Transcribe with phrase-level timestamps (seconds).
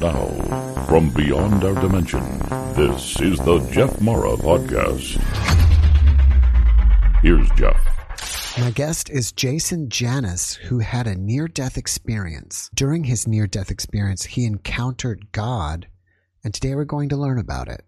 [0.00, 2.22] now, from beyond our dimension,
[2.74, 5.20] this is the Jeff Mara Podcast.
[7.22, 7.78] Here's Jeff.
[8.58, 12.70] My guest is Jason Janis, who had a near death experience.
[12.74, 15.86] During his near death experience, he encountered God,
[16.42, 17.84] and today we're going to learn about it.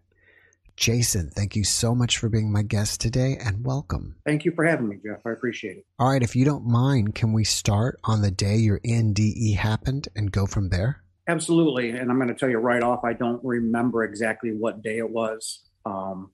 [0.77, 4.17] Jason, thank you so much for being my guest today and welcome.
[4.27, 5.21] Thank you for having me, Jeff.
[5.25, 5.87] I appreciate it.
[5.99, 10.09] All right, if you don't mind, can we start on the day your NDE happened
[10.15, 11.02] and go from there?
[11.29, 11.91] Absolutely.
[11.91, 15.09] And I'm going to tell you right off, I don't remember exactly what day it
[15.09, 15.63] was.
[15.87, 16.33] Um,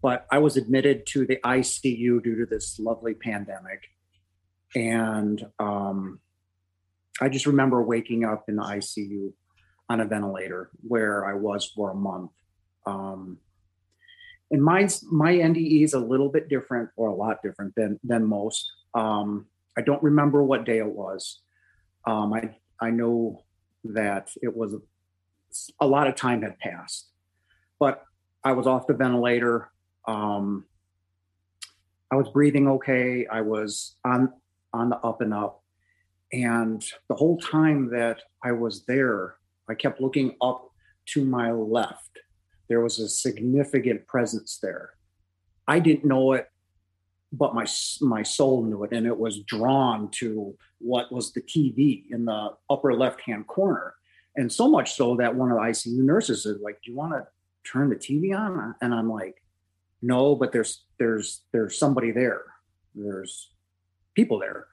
[0.00, 3.84] but I was admitted to the ICU due to this lovely pandemic.
[4.74, 6.20] And um,
[7.20, 9.32] I just remember waking up in the ICU
[9.88, 12.30] on a ventilator where I was for a month.
[12.86, 13.38] Um,
[14.50, 18.24] and mine's my NDE is a little bit different or a lot different than than
[18.24, 18.70] most.
[18.94, 19.46] Um,
[19.76, 21.40] I don't remember what day it was.
[22.06, 23.43] Um, I I know
[23.84, 24.74] that it was
[25.80, 27.10] a lot of time had passed,
[27.78, 28.02] but
[28.42, 29.70] I was off the ventilator.
[30.06, 30.64] Um,
[32.10, 33.26] I was breathing okay.
[33.26, 34.32] I was on
[34.72, 35.62] on the up and up,
[36.32, 39.36] and the whole time that I was there,
[39.68, 40.70] I kept looking up
[41.06, 42.14] to my left
[42.68, 44.90] there was a significant presence there.
[45.66, 46.48] I didn't know it,
[47.36, 47.66] but my
[48.00, 52.50] my soul knew it, and it was drawn to what was the TV in the
[52.70, 53.94] upper left hand corner,
[54.36, 57.12] and so much so that one of the ICU nurses said, "Like, do you want
[57.12, 57.26] to
[57.70, 59.42] turn the TV on?" And I'm like,
[60.02, 62.42] "No, but there's there's there's somebody there.
[62.94, 63.50] There's
[64.14, 64.66] people there."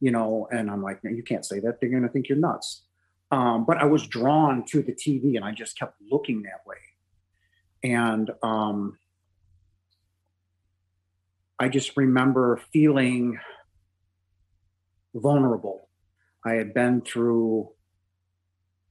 [0.00, 1.80] You know, and I'm like, you can't say that.
[1.80, 2.82] They're going to think you're nuts.
[3.32, 6.76] Um, but I was drawn to the TV and I just kept looking that way
[7.82, 8.98] and um,
[11.58, 13.38] I just remember feeling
[15.14, 15.88] vulnerable.
[16.44, 17.70] I had been through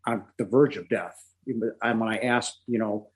[0.06, 1.24] on the verge of death.
[1.46, 3.08] And when I asked, you know,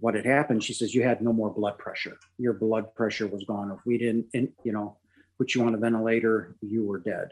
[0.00, 2.16] what had happened, she says, You had no more blood pressure.
[2.38, 3.70] Your blood pressure was gone.
[3.70, 4.96] If we didn't, you know,
[5.38, 7.30] put you on a ventilator, you were dead.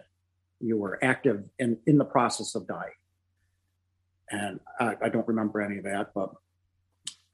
[0.61, 2.93] You were active and in the process of dying.
[4.31, 6.31] And I, I don't remember any of that, but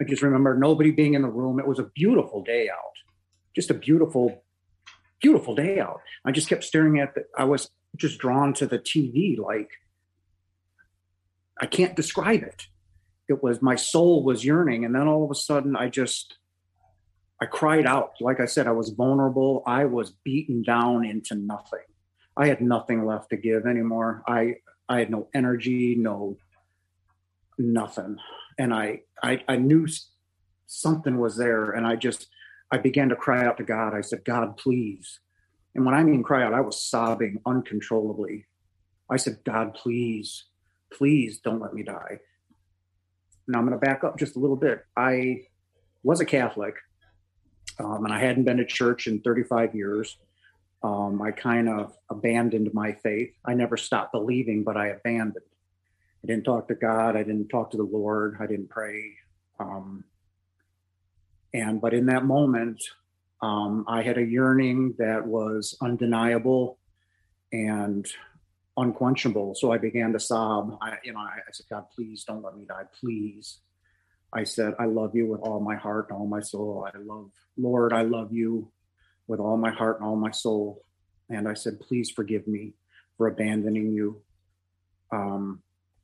[0.00, 1.58] I just remember nobody being in the room.
[1.58, 2.96] It was a beautiful day out,
[3.58, 4.44] just a beautiful,
[5.20, 6.00] beautiful day out.
[6.24, 9.70] I just kept staring at the, I was just drawn to the TV like,
[11.60, 12.68] I can't describe it.
[13.28, 14.84] It was my soul was yearning.
[14.84, 16.36] And then all of a sudden I just,
[17.40, 18.12] I cried out.
[18.20, 19.62] Like I said, I was vulnerable.
[19.66, 21.86] I was beaten down into nothing.
[22.36, 24.22] I had nothing left to give anymore.
[24.26, 24.56] I,
[24.88, 26.36] I had no energy, no,
[27.58, 28.18] nothing
[28.58, 29.86] and I, I I knew
[30.66, 32.26] something was there, and I just
[32.70, 33.94] I began to cry out to God.
[33.94, 35.20] I said, God, please.
[35.74, 38.46] And when I mean cry out, I was sobbing uncontrollably.
[39.10, 40.44] I said, God, please,
[40.92, 42.18] please don't let me die.
[43.46, 44.84] Now I'm going to back up just a little bit.
[44.96, 45.42] I
[46.02, 46.74] was a Catholic,
[47.78, 50.18] um, and I hadn't been to church in 35 years.
[50.82, 53.32] Um, I kind of abandoned my faith.
[53.44, 55.44] I never stopped believing, but I abandoned.
[56.22, 57.16] I didn't talk to God.
[57.16, 58.36] I didn't talk to the Lord.
[58.40, 59.12] I didn't pray.
[59.58, 60.04] Um,
[61.54, 62.82] and but in that moment,
[63.42, 66.78] um, I had a yearning that was undeniable
[67.52, 68.06] and
[68.76, 69.54] unquenchable.
[69.54, 70.78] So I began to sob.
[70.80, 72.84] I, you know, I, I said, God, please don't let me die.
[73.00, 73.60] Please.
[74.32, 76.86] I said, I love you with all my heart and all my soul.
[76.86, 78.70] I love, Lord, I love you
[79.26, 80.84] with all my heart and all my soul.
[81.30, 82.74] And I said, please forgive me
[83.16, 84.22] for abandoning you.
[85.12, 85.62] Um,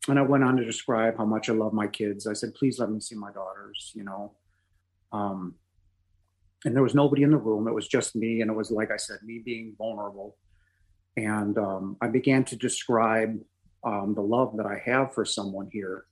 [0.08, 2.26] and I went on to describe how much I love my kids.
[2.26, 4.32] I said, please let me see my daughters, you know.
[5.14, 5.54] Um,
[6.64, 7.68] and there was nobody in the room.
[7.68, 8.40] It was just me.
[8.40, 10.36] And it was, like I said, me being vulnerable.
[11.16, 13.38] And um, I began to describe
[13.84, 16.06] um, the love that I have for someone here.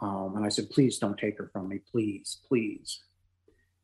[0.00, 1.80] Um, and I said, please don't take her from me.
[1.90, 3.00] Please, please.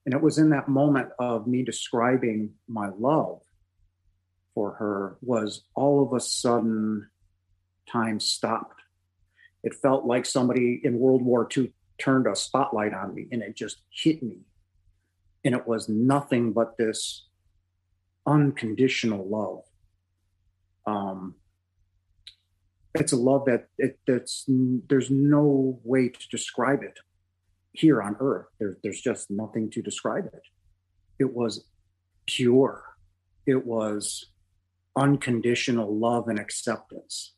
[0.05, 3.41] And it was in that moment of me describing my love
[4.55, 7.09] for her was all of a sudden
[7.87, 8.79] time stopped
[9.63, 13.57] it felt like somebody in World War II turned a spotlight on me and it
[13.57, 14.39] just hit me.
[15.45, 17.27] And it was nothing but this
[18.27, 19.63] unconditional love.
[20.87, 21.35] Um,
[22.95, 26.99] it's a love that it, that's there's no way to describe it
[27.73, 28.47] here on earth.
[28.59, 30.43] There, there's just nothing to describe it.
[31.19, 31.65] It was
[32.27, 32.85] pure.
[33.47, 34.27] It was
[34.97, 37.35] unconditional love and acceptance.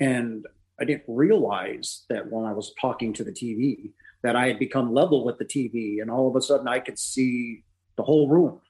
[0.00, 0.46] And
[0.80, 3.92] I didn't realize that when I was talking to the TV
[4.22, 6.98] that I had become level with the TV, and all of a sudden I could
[6.98, 7.64] see
[7.96, 8.60] the whole room.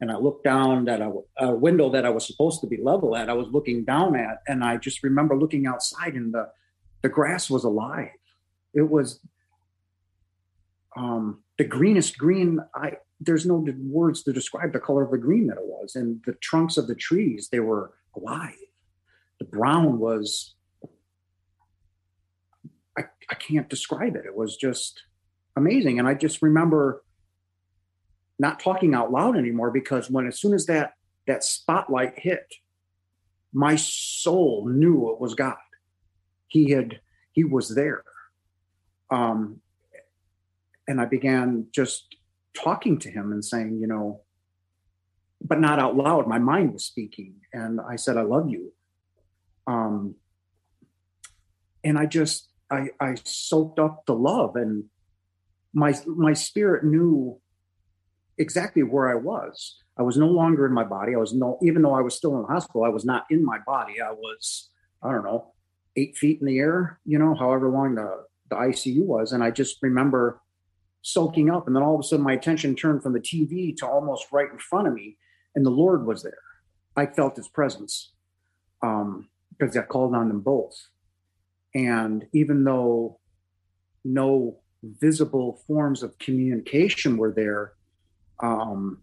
[0.00, 3.16] And I looked down at a, a window that I was supposed to be level
[3.16, 3.30] at.
[3.30, 6.48] I was looking down at, and I just remember looking outside, and the
[7.02, 8.10] the grass was alive.
[8.74, 9.20] It was
[10.96, 12.60] um, the greenest green.
[12.74, 16.20] I there's no words to describe the color of the green that it was, and
[16.26, 18.54] the trunks of the trees they were alive.
[19.38, 20.54] The brown was.
[23.30, 24.26] I, can't describe it.
[24.26, 25.02] It was just
[25.56, 25.98] amazing.
[25.98, 27.02] And I just remember
[28.38, 30.94] not talking out loud anymore because when as soon as that
[31.26, 32.52] that spotlight hit,
[33.52, 35.56] my soul knew it was God.
[36.48, 37.00] He had
[37.32, 38.04] he was there.
[39.10, 39.60] Um,
[40.88, 42.16] and I began just
[42.54, 44.22] talking to him and saying, you know,
[45.40, 46.26] but not out loud.
[46.26, 48.72] My mind was speaking, and I said, "I love you."
[49.66, 50.16] Um,
[51.84, 54.84] and I just I I soaked up the love, and
[55.72, 57.38] my my spirit knew
[58.38, 59.78] exactly where I was.
[59.98, 61.14] I was no longer in my body.
[61.14, 63.44] I was no, even though I was still in the hospital, I was not in
[63.44, 64.00] my body.
[64.00, 64.70] I was,
[65.02, 65.52] I don't know,
[65.96, 69.32] eight feet in the air, you know, however long the, the ICU was.
[69.32, 70.40] And I just remember
[71.02, 71.66] soaking up.
[71.66, 74.50] And then all of a sudden, my attention turned from the TV to almost right
[74.50, 75.18] in front of me,
[75.54, 76.38] and the Lord was there.
[76.96, 78.12] I felt his presence
[78.82, 79.28] um,
[79.58, 80.74] because I called on them both.
[81.74, 83.18] And even though
[84.04, 87.72] no visible forms of communication were there,
[88.42, 89.02] um,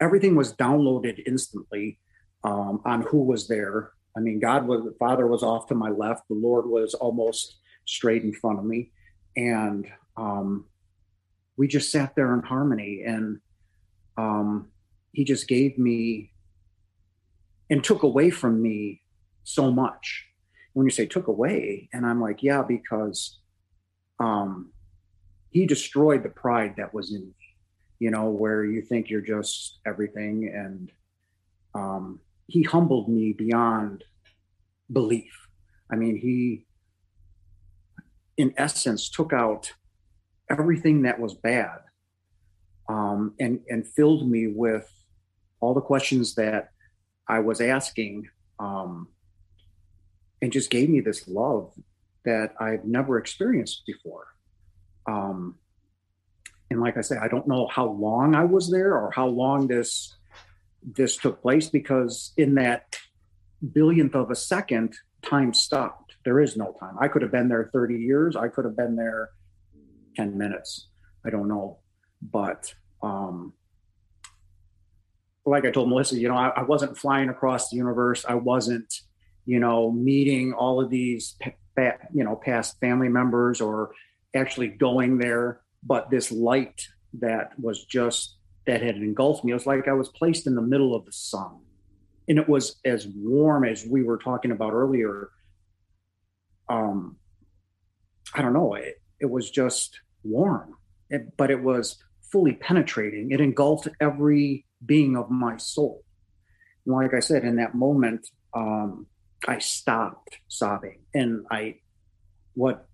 [0.00, 1.98] everything was downloaded instantly
[2.44, 3.92] um, on who was there.
[4.16, 7.58] I mean, God was, the Father was off to my left, the Lord was almost
[7.86, 8.90] straight in front of me.
[9.36, 9.86] And
[10.16, 10.66] um,
[11.56, 13.04] we just sat there in harmony.
[13.06, 13.40] And
[14.18, 14.68] um,
[15.12, 16.32] He just gave me
[17.70, 19.00] and took away from me
[19.44, 20.26] so much.
[20.72, 23.38] When you say took away, and I'm like, yeah, because
[24.18, 24.72] um,
[25.50, 27.34] he destroyed the pride that was in me,
[27.98, 30.50] you know, where you think you're just everything.
[30.54, 30.90] And
[31.74, 34.04] um, he humbled me beyond
[34.90, 35.32] belief.
[35.90, 36.66] I mean, he,
[38.38, 39.72] in essence, took out
[40.50, 41.80] everything that was bad
[42.88, 44.90] um, and, and filled me with
[45.60, 46.70] all the questions that
[47.28, 48.28] I was asking
[48.58, 49.08] um,
[50.42, 51.72] and just gave me this love
[52.24, 54.26] that I've never experienced before.
[55.06, 55.56] Um,
[56.70, 59.68] and like I say, I don't know how long I was there or how long
[59.68, 60.16] this
[60.82, 62.98] this took place because in that
[63.72, 66.16] billionth of a second, time stopped.
[66.24, 66.96] There is no time.
[67.00, 68.36] I could have been there 30 years.
[68.36, 69.30] I could have been there
[70.16, 70.88] 10 minutes.
[71.24, 71.78] I don't know.
[72.20, 73.52] But um,
[75.44, 78.24] like I told Melissa, you know, I, I, wasn't flying across the universe.
[78.28, 78.92] I wasn't,
[79.46, 81.36] you know, meeting all of these,
[81.76, 83.92] you know, past family members or
[84.34, 86.86] actually going there, but this light
[87.20, 88.36] that was just
[88.66, 89.50] that had engulfed me.
[89.50, 91.60] It was like I was placed in the middle of the sun.
[92.28, 95.30] And it was as warm as we were talking about earlier.
[96.68, 97.16] Um,
[98.34, 98.74] I don't know.
[98.74, 100.74] It, it was just warm,
[101.10, 103.32] it, but it was fully penetrating.
[103.32, 106.04] It engulfed every being of my soul.
[106.86, 109.06] And like I said, in that moment, um,
[109.46, 111.00] I stopped sobbing.
[111.14, 111.76] And I,
[112.54, 112.86] what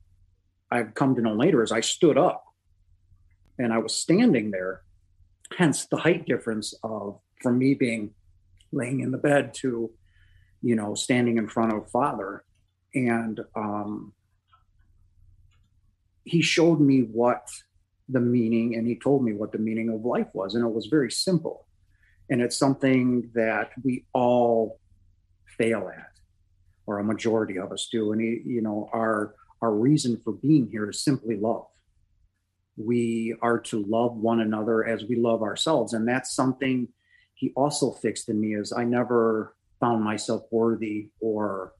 [0.71, 2.45] I've come to know later is I stood up
[3.59, 4.83] and I was standing there.
[5.57, 8.11] Hence the height difference of from me being
[8.73, 9.91] laying in the bed to,
[10.63, 12.45] you know, standing in front of father.
[12.95, 14.13] And um,
[16.25, 17.49] he showed me what
[18.09, 20.55] the meaning and he told me what the meaning of life was.
[20.55, 21.67] And it was very simple.
[22.31, 24.79] And it's something that we all
[25.57, 26.08] fail at,
[26.89, 28.13] or a majority of us do.
[28.13, 31.67] And you know, our our reason for being here is simply love.
[32.77, 35.93] We are to love one another as we love ourselves.
[35.93, 36.89] And that's something
[37.35, 41.73] he also fixed in me is I never found myself worthy or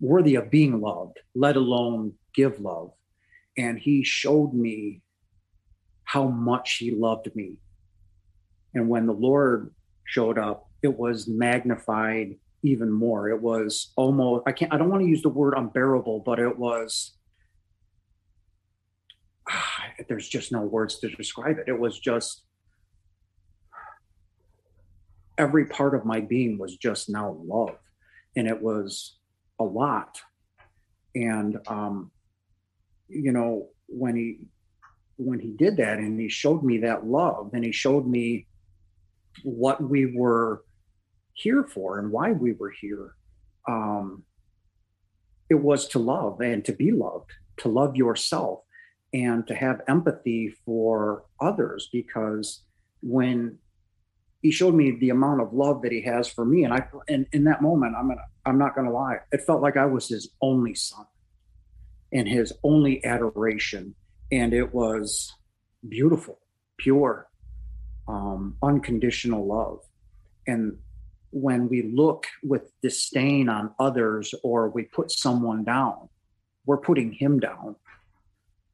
[0.00, 2.90] worthy of being loved, let alone give love.
[3.56, 5.02] And he showed me
[6.04, 7.56] how much he loved me.
[8.74, 9.72] And when the Lord
[10.04, 13.28] showed up, it was magnified even more.
[13.28, 16.58] It was almost I can't I don't want to use the word unbearable, but it
[16.58, 17.16] was
[20.08, 21.68] there's just no words to describe it.
[21.68, 22.42] It was just
[25.38, 27.78] every part of my being was just now love.
[28.36, 29.18] And it was
[29.58, 30.20] a lot.
[31.14, 32.10] And um,
[33.08, 34.38] you know, when he
[35.16, 38.46] when he did that and he showed me that love and he showed me
[39.42, 40.64] what we were
[41.34, 43.14] here for and why we were here.
[43.68, 44.24] Um,
[45.48, 48.60] it was to love and to be loved, to love yourself
[49.12, 52.62] and to have empathy for others because
[53.02, 53.58] when
[54.40, 57.26] he showed me the amount of love that he has for me and i and
[57.32, 60.30] in that moment i'm gonna I'm not to lie, it felt like I was his
[60.40, 61.06] only son
[62.12, 63.94] and his only adoration.
[64.30, 65.32] And it was
[65.88, 66.38] beautiful,
[66.78, 67.28] pure,
[68.08, 69.80] um, unconditional love.
[70.46, 70.78] And
[71.32, 76.08] when we look with disdain on others or we put someone down,
[76.66, 77.74] we're putting him down.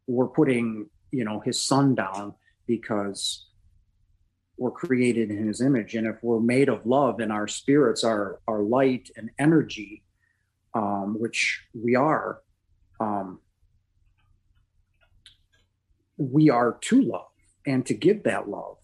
[0.09, 2.35] We're putting, you know, his son down
[2.67, 3.47] because
[4.57, 5.95] we're created in his image.
[5.95, 10.03] And if we're made of love and our spirits are, are light and energy,
[10.75, 12.41] um, which we are,
[12.99, 13.39] um,
[16.17, 17.31] we are to love
[17.65, 18.79] and to give that love.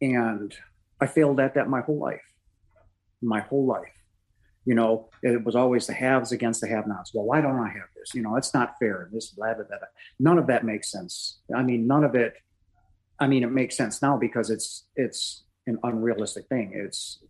[0.00, 0.54] And
[1.02, 2.22] I failed at that my whole life
[3.24, 3.92] my whole life.
[4.64, 7.12] You know, it was always the haves against the have-nots.
[7.12, 8.14] Well, why don't I have this?
[8.14, 9.02] You know, it's not fair.
[9.02, 9.76] And This, blah, blah, blah.
[10.18, 11.40] None of that makes sense.
[11.54, 12.34] I mean, none of it.
[13.20, 16.72] I mean, it makes sense now because it's it's an unrealistic thing.
[16.74, 17.22] It's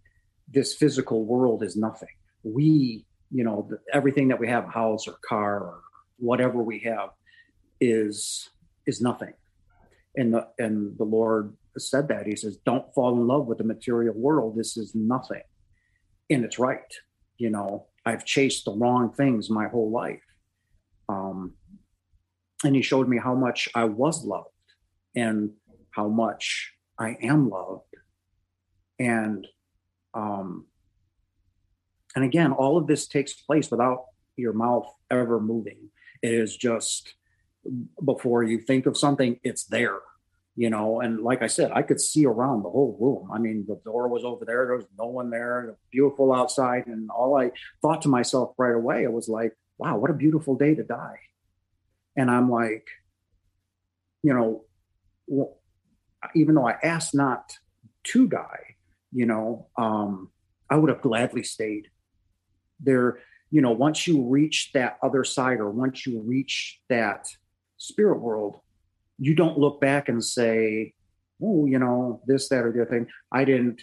[0.49, 2.09] this physical world is nothing.
[2.45, 5.81] We, you know, everything that we have, house or car or
[6.19, 7.11] whatever we have,
[7.81, 8.49] is
[8.87, 9.33] is nothing.
[10.17, 13.65] And the and the Lord said that He says, "Don't fall in love with the
[13.65, 14.57] material world.
[14.57, 15.43] This is nothing."
[16.31, 16.93] And it's right.
[17.37, 20.23] You know, I've chased the wrong things my whole life.
[21.09, 21.55] Um,
[22.65, 24.49] and he showed me how much I was loved
[25.15, 25.51] and
[25.91, 27.95] how much I am loved.
[28.99, 29.47] And
[30.15, 30.67] um,
[32.15, 34.05] and again, all of this takes place without
[34.37, 35.91] your mouth ever moving.
[36.23, 37.15] It is just
[38.05, 39.99] before you think of something, it's there
[40.57, 43.31] you know and like i said i could see around the whole room.
[43.33, 47.11] I mean the door was over there there was no one there beautiful outside and
[47.11, 47.51] all i
[47.83, 51.19] thought to myself right away it was like wow what a beautiful day to die.
[52.17, 52.87] And i'm like
[54.23, 54.65] you know
[55.27, 55.59] well,
[56.35, 57.53] even though i asked not
[58.05, 58.77] to die
[59.13, 60.31] you know um
[60.71, 61.89] i would have gladly stayed
[62.81, 63.19] there.
[63.51, 67.29] You know once you reach that other side or once you reach that
[67.77, 68.59] spirit world
[69.19, 70.93] you don't look back and say,
[71.43, 73.07] oh, you know, this, that, or the other thing.
[73.33, 73.83] I didn't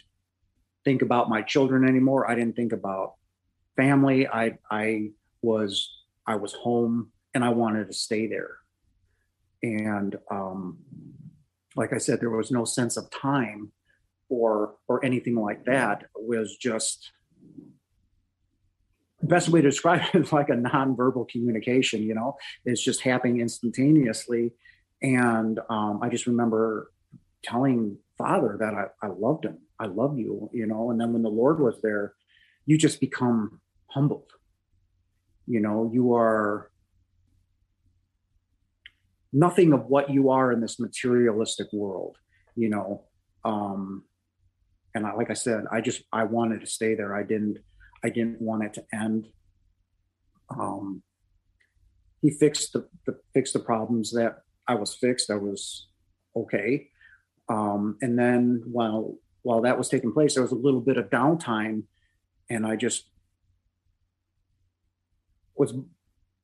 [0.84, 2.30] think about my children anymore.
[2.30, 3.14] I didn't think about
[3.76, 4.28] family.
[4.28, 5.12] I I
[5.42, 5.90] was
[6.28, 8.58] I was home and I wanted to stay there.
[9.64, 10.80] And um,
[11.76, 13.72] like I said, there was no sense of time
[14.30, 16.04] or or anything like that.
[16.04, 17.12] It was just
[19.20, 23.02] the best way to describe it is like a nonverbal communication, you know, it's just
[23.02, 24.52] happening instantaneously
[25.01, 26.91] and um, I just remember
[27.43, 29.60] telling Father that I, I loved him.
[29.79, 30.91] I love you, you know.
[30.91, 32.13] And then when the Lord was there,
[32.65, 34.31] you just become humbled.
[35.48, 36.72] You know, you are
[39.34, 42.17] nothing of what you are in this materialistic world,
[42.55, 43.05] you know.
[43.43, 44.03] Um,
[44.93, 47.15] and I, like I said, I just I wanted to stay there.
[47.15, 47.58] I didn't
[48.03, 49.27] I didn't want it to end.
[50.50, 51.01] Um,
[52.22, 55.30] he fixed the, the fixed the problems that I was fixed.
[55.30, 55.88] I was
[56.36, 56.88] okay.
[57.50, 61.10] Um, and then while while that was taking place, there was a little bit of
[61.10, 61.84] downtime,
[62.50, 63.06] and I just
[65.56, 65.74] was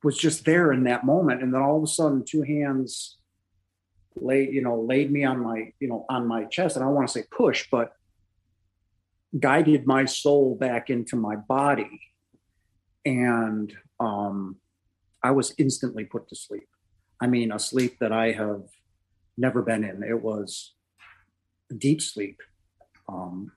[0.03, 1.41] was just there in that moment.
[1.41, 3.17] And then all of a sudden, two hands
[4.15, 6.95] laid you know laid me on my you know on my chest, and I don't
[6.95, 7.93] want to say push, but
[9.39, 12.01] guided my soul back into my body,
[13.05, 14.57] and um,
[15.23, 16.67] I was instantly put to sleep.
[17.19, 18.63] I mean, a sleep that I have
[19.37, 20.03] never been in.
[20.03, 20.73] It was
[21.77, 22.41] deep sleep.
[23.09, 23.51] Um,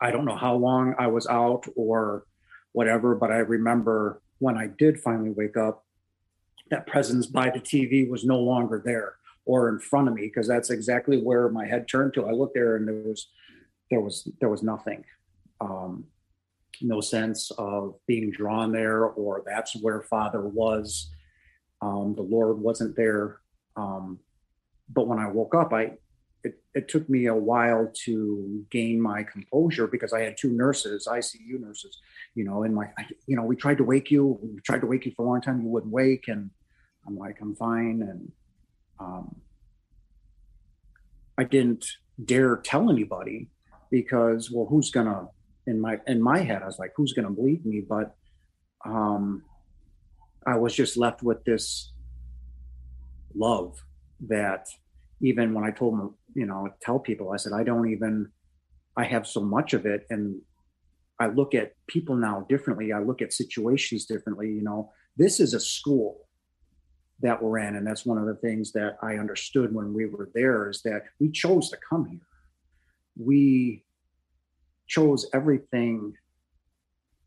[0.00, 2.24] I don't know how long I was out or
[2.72, 5.84] whatever, but I remember when I did finally wake up,
[6.70, 10.46] that presence by the TV was no longer there or in front of me because
[10.46, 12.26] that's exactly where my head turned to.
[12.26, 13.28] I looked there and there was
[13.90, 15.04] there was there was nothing.
[15.60, 16.04] Um,
[16.80, 21.10] no sense of being drawn there or that's where father was
[21.82, 23.40] um, the Lord wasn't there.
[23.76, 24.18] Um,
[24.88, 25.92] but when I woke up, I
[26.42, 31.06] it, it took me a while to gain my composure because I had two nurses,
[31.06, 31.98] ICU nurses,
[32.34, 32.86] you know, and my,
[33.26, 35.40] you know, we tried to wake you, we tried to wake you for a long
[35.42, 36.50] time, you wouldn't wake, and
[37.06, 38.32] I'm like, I'm fine, and
[38.98, 39.36] um,
[41.36, 41.86] I didn't
[42.24, 43.48] dare tell anybody
[43.90, 45.28] because, well, who's gonna
[45.66, 47.80] in my in my head, I was like, who's gonna believe me?
[47.80, 48.14] But
[48.84, 49.42] um,
[50.46, 51.92] I was just left with this
[53.34, 53.82] love
[54.28, 54.66] that
[55.22, 58.30] even when I told them, you know, tell people, I said, I don't even,
[58.96, 60.06] I have so much of it.
[60.10, 60.40] And
[61.18, 62.92] I look at people now differently.
[62.92, 64.48] I look at situations differently.
[64.48, 66.28] You know, this is a school
[67.20, 67.76] that we're in.
[67.76, 71.02] And that's one of the things that I understood when we were there is that
[71.20, 72.20] we chose to come here.
[73.18, 73.84] We
[74.86, 76.14] chose everything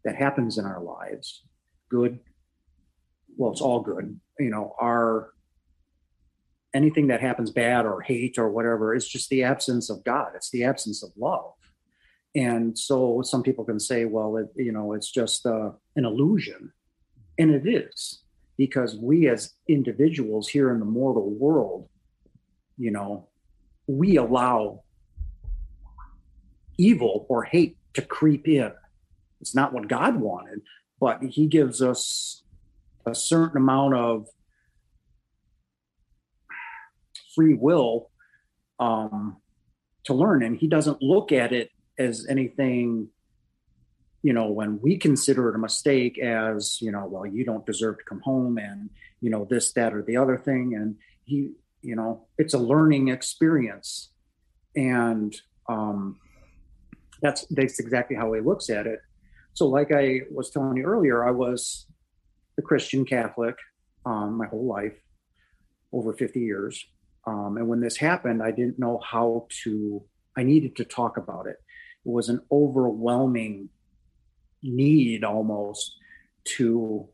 [0.03, 1.43] that happens in our lives,
[1.89, 2.19] good,
[3.37, 5.29] well, it's all good, you know, are
[6.73, 10.31] anything that happens bad or hate or whatever, it's just the absence of God.
[10.35, 11.53] It's the absence of love.
[12.35, 16.71] And so some people can say, well, it, you know, it's just uh, an illusion.
[17.37, 18.23] And it is
[18.57, 21.89] because we as individuals here in the mortal world,
[22.77, 23.29] you know,
[23.87, 24.83] we allow
[26.77, 28.71] evil or hate to creep in.
[29.41, 30.61] It's not what God wanted,
[30.99, 32.42] but He gives us
[33.05, 34.27] a certain amount of
[37.35, 38.09] free will
[38.79, 39.37] um,
[40.05, 43.09] to learn, and He doesn't look at it as anything.
[44.21, 47.97] You know, when we consider it a mistake, as you know, well, you don't deserve
[47.97, 48.89] to come home, and
[49.21, 50.95] you know this, that, or the other thing, and
[51.25, 54.11] He, you know, it's a learning experience,
[54.75, 55.35] and
[55.67, 56.19] um,
[57.21, 58.99] that's that's exactly how he looks at it.
[59.53, 61.87] So, like I was telling you earlier, I was
[62.57, 63.55] a Christian Catholic
[64.05, 64.95] um, my whole life,
[65.91, 66.85] over 50 years.
[67.25, 70.03] Um, and when this happened, I didn't know how to,
[70.37, 71.57] I needed to talk about it.
[72.05, 73.69] It was an overwhelming
[74.61, 75.95] need almost
[76.57, 77.07] to,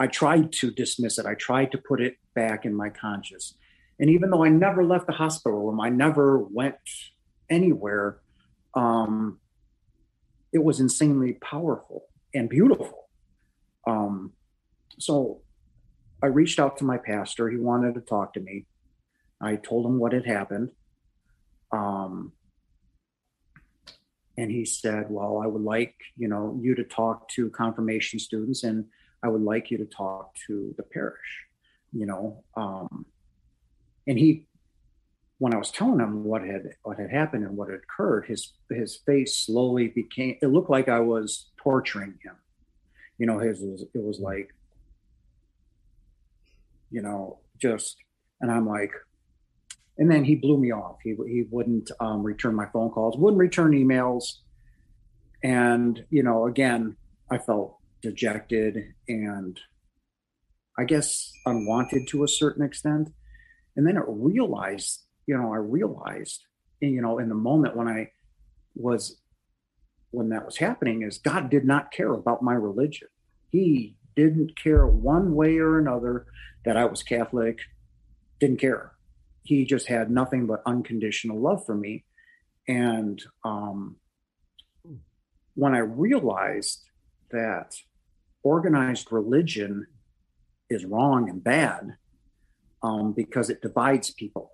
[0.00, 1.26] I tried to dismiss it.
[1.26, 3.54] I tried to put it back in my conscious.
[4.00, 6.76] And even though I never left the hospital room, I never went
[7.48, 8.18] anywhere,
[8.74, 9.38] um,
[10.52, 13.08] it was insanely powerful and beautiful.
[13.86, 14.32] Um,
[14.98, 15.40] so
[16.22, 17.50] I reached out to my pastor.
[17.50, 18.66] He wanted to talk to me.
[19.40, 20.70] I told him what had happened.
[21.72, 22.32] Um,
[24.38, 28.62] and he said, Well, I would like, you know, you to talk to confirmation students
[28.62, 28.86] and
[29.22, 31.46] I would like you to talk to the parish,
[31.92, 32.44] you know.
[32.56, 33.06] Um,
[34.06, 34.46] and he
[35.38, 38.52] when I was telling him what had what had happened and what had occurred, his
[38.70, 40.36] his face slowly became.
[40.40, 42.36] It looked like I was torturing him.
[43.18, 44.54] You know, his was it was like,
[46.92, 47.96] you know, just.
[48.40, 48.90] And I'm like,
[49.98, 50.96] and then he blew me off.
[51.02, 54.24] He he wouldn't um, return my phone calls, wouldn't return emails,
[55.42, 56.96] and you know, again,
[57.30, 59.60] I felt dejected and
[60.76, 63.10] I guess unwanted to a certain extent.
[63.76, 66.44] And then it realized you know, I realized,
[66.80, 68.10] you know, in the moment when I
[68.74, 69.20] was,
[70.10, 73.08] when that was happening, is God did not care about my religion.
[73.50, 76.26] He didn't care one way or another
[76.64, 77.58] that I was Catholic,
[78.40, 78.92] didn't care.
[79.42, 82.04] He just had nothing but unconditional love for me.
[82.68, 83.96] And um,
[85.54, 86.82] when I realized
[87.30, 87.74] that
[88.42, 89.86] organized religion
[90.70, 91.96] is wrong and bad
[92.82, 94.52] um, because it divides people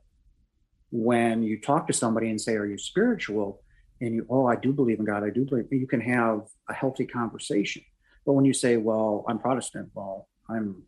[0.91, 3.63] when you talk to somebody and say, Are you spiritual?
[4.01, 6.73] And you, oh, I do believe in God, I do believe, you can have a
[6.73, 7.83] healthy conversation.
[8.29, 10.83] But when you say, Well, I'm Protestant, well, I'm,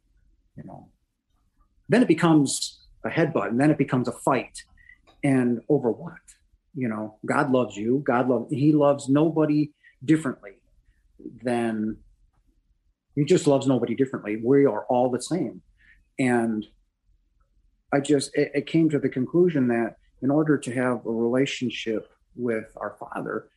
[0.59, 0.91] you know,
[1.89, 4.63] then it becomes a headbutt and then it becomes a fight.
[5.25, 6.21] And over what?
[6.75, 8.03] You know, God loves you.
[8.05, 9.73] God loves, He loves nobody
[10.05, 10.61] differently
[11.43, 11.97] than,
[13.15, 14.37] He just loves nobody differently.
[14.45, 15.63] We are all the same.
[16.19, 16.67] And
[17.91, 22.07] I just it, it came to the conclusion that in order to have a relationship
[22.37, 23.49] with our Father,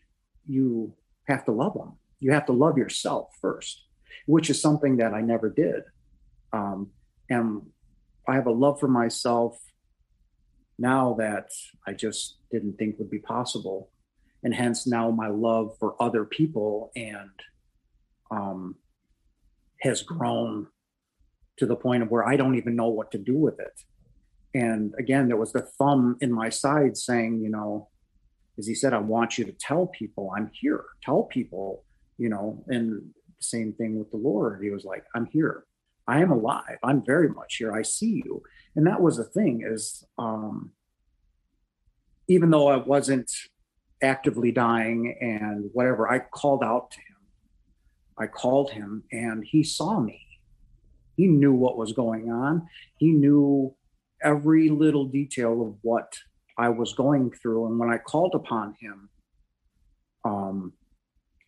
[0.48, 0.94] you
[1.28, 1.98] have to love Him.
[2.24, 3.86] You have to love yourself first,
[4.26, 5.84] which is something that I never did.
[6.52, 6.92] Um,
[7.30, 7.62] and
[8.28, 9.60] I have a love for myself
[10.78, 11.50] now that
[11.88, 13.90] I just didn't think would be possible.
[14.44, 17.30] And hence now my love for other people and
[18.32, 18.76] um,
[19.82, 20.68] has grown
[21.58, 23.84] to the point of where I don't even know what to do with it
[24.54, 27.90] and again there was the thumb in my side saying you know
[28.58, 31.84] as he said i want you to tell people i'm here tell people
[32.18, 33.02] you know and
[33.38, 34.64] the same thing with the lord.
[34.64, 35.66] He was like i'm here.
[36.08, 36.78] I am alive.
[36.84, 37.74] I'm very much here.
[37.74, 38.44] I see you.
[38.76, 40.72] And that was the thing is um
[42.28, 43.32] even though i wasn't
[44.02, 47.14] actively dying and whatever i called out to him.
[48.18, 50.20] I called him and he saw me.
[51.16, 52.68] He knew what was going on.
[52.98, 53.76] He knew
[54.24, 56.14] every little detail of what
[56.58, 57.68] I was going through.
[57.68, 59.10] And when I called upon him,
[60.24, 60.74] um,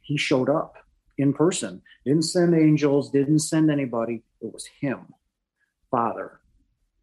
[0.05, 0.77] he showed up
[1.17, 1.81] in person.
[2.05, 4.23] Didn't send angels, didn't send anybody.
[4.39, 5.13] It was him,
[5.89, 6.39] Father,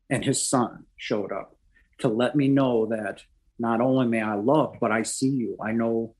[0.08, 1.56] and his son showed up
[1.98, 3.22] to let me know that
[3.58, 5.56] not only may I love, but I see you.
[5.60, 6.14] I know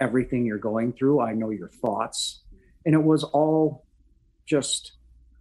[0.00, 1.20] everything you're going through.
[1.20, 2.42] I know your thoughts.
[2.84, 3.86] And it was all
[4.46, 4.92] just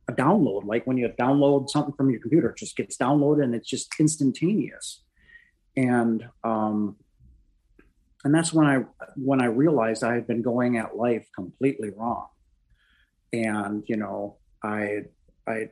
[0.07, 0.65] a download.
[0.65, 3.93] Like when you download something from your computer, it just gets downloaded and it's just
[3.99, 5.01] instantaneous.
[5.75, 6.97] And um,
[8.23, 12.27] and that's when I when I realized I had been going at life completely wrong,
[13.31, 15.03] and you know I
[15.47, 15.69] I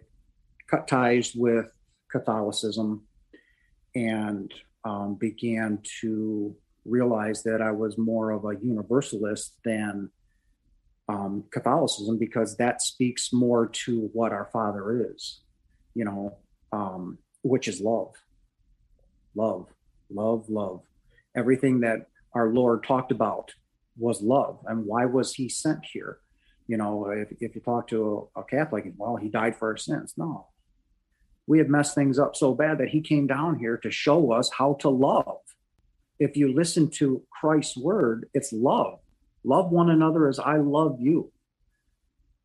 [0.68, 1.72] cut ties with
[2.12, 3.04] Catholicism
[3.96, 10.10] and um, began to realize that I was more of a universalist than
[11.08, 15.42] um, Catholicism because that speaks more to what our Father is,
[15.94, 16.38] you know,
[16.72, 18.14] um, which is love,
[19.36, 19.68] love,
[20.10, 20.82] love, love.
[21.36, 23.52] Everything that our Lord talked about
[23.98, 24.60] was love.
[24.68, 26.20] And why was he sent here?
[26.68, 29.78] You know, if, if you talk to a, a Catholic, well, he died for our
[29.78, 30.14] sins.
[30.18, 30.48] No.
[31.48, 34.50] We have messed things up so bad that he came down here to show us
[34.58, 35.40] how to love.
[36.20, 39.00] If you listen to Christ's word, it's love.
[39.44, 41.32] Love one another as I love you.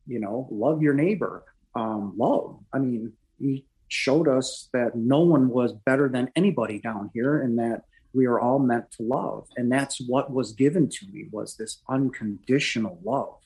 [0.06, 1.44] You know, love your neighbor.
[1.74, 2.58] Um, love.
[2.72, 7.58] I mean, he showed us that no one was better than anybody down here and
[7.58, 7.82] that
[8.16, 9.46] we are all meant to love.
[9.56, 13.36] And that's what was given to me was this unconditional love.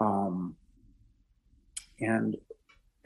[0.00, 0.56] Um,
[2.00, 2.36] and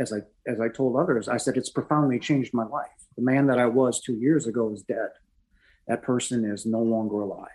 [0.01, 0.19] as i
[0.51, 2.89] as i told others i said it's profoundly changed my life.
[3.17, 5.11] The man that i was two years ago is dead.
[5.89, 7.49] That person is no longer alive.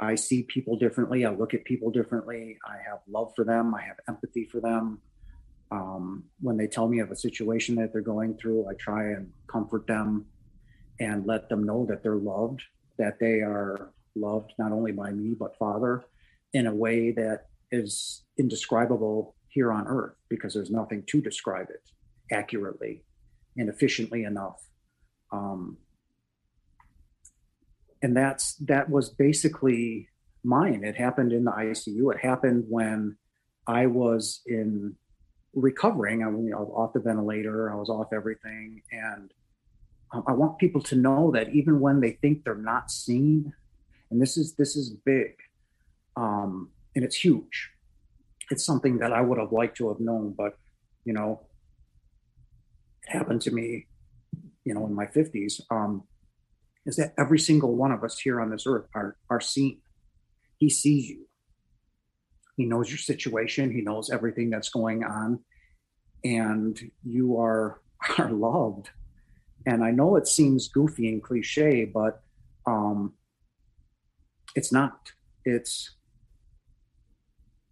[0.00, 1.26] I see people differently.
[1.26, 2.58] I look at people differently.
[2.66, 3.74] I have love for them.
[3.74, 5.00] I have empathy for them.
[5.70, 9.30] Um, when they tell me of a situation that they're going through i try and
[9.46, 10.26] comfort them
[11.00, 12.62] and let them know that they're loved,
[12.98, 16.04] that they are loved not only by me, but Father
[16.52, 21.82] in a way that is indescribable here on earth because there's nothing to describe it
[22.32, 23.02] accurately
[23.56, 24.62] and efficiently enough.
[25.32, 25.78] Um,
[28.02, 30.08] and that's that was basically
[30.42, 30.84] mine.
[30.84, 32.14] It happened in the ICU.
[32.14, 33.16] It happened when
[33.66, 34.96] I was in
[35.54, 36.22] recovering.
[36.22, 37.70] I, I was off the ventilator.
[37.72, 39.32] I was off everything, and
[40.12, 43.52] I want people to know that even when they think they're not seen,
[44.10, 45.34] and this is this is big,
[46.16, 47.70] um, and it's huge.
[48.50, 50.58] It's something that I would have liked to have known, but
[51.04, 51.46] you know,
[53.06, 53.86] it happened to me,
[54.64, 55.60] you know, in my fifties.
[55.70, 56.02] Um,
[56.86, 59.80] is that every single one of us here on this earth are are seen?
[60.58, 61.26] He sees you.
[62.56, 63.72] He knows your situation.
[63.72, 65.38] He knows everything that's going on,
[66.24, 67.80] and you are
[68.18, 68.90] are loved
[69.66, 72.22] and I know it seems goofy and cliche, but
[72.66, 73.14] um,
[74.54, 75.12] it's not.
[75.44, 75.96] It's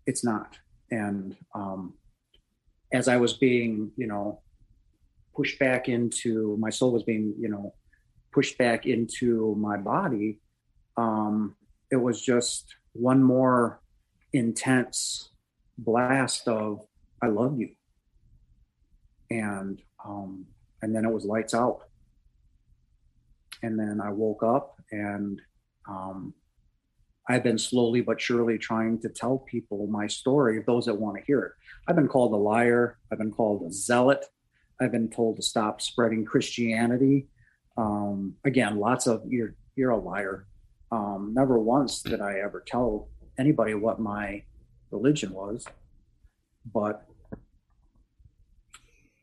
[0.06, 0.58] it's not.
[0.90, 1.94] And um,
[2.92, 4.40] as I was being, you know,
[5.36, 7.74] pushed back into my soul was being, you know,
[8.32, 10.40] pushed back into my body,
[10.96, 11.56] um,
[11.90, 13.80] it was just one more
[14.32, 15.30] intense
[15.78, 16.86] blast of
[17.22, 17.70] "I love you,"
[19.30, 20.46] and um,
[20.82, 21.80] and then it was lights out.
[23.62, 25.40] And then I woke up and
[25.88, 26.34] um,
[27.28, 31.24] I've been slowly but surely trying to tell people my story, those that want to
[31.26, 31.52] hear it.
[31.86, 32.98] I've been called a liar.
[33.12, 34.24] I've been called a zealot.
[34.80, 37.28] I've been told to stop spreading Christianity.
[37.76, 40.46] Um, again, lots of you're you're a liar.
[40.90, 44.42] Um, never once did I ever tell anybody what my
[44.90, 45.66] religion was,
[46.72, 47.06] but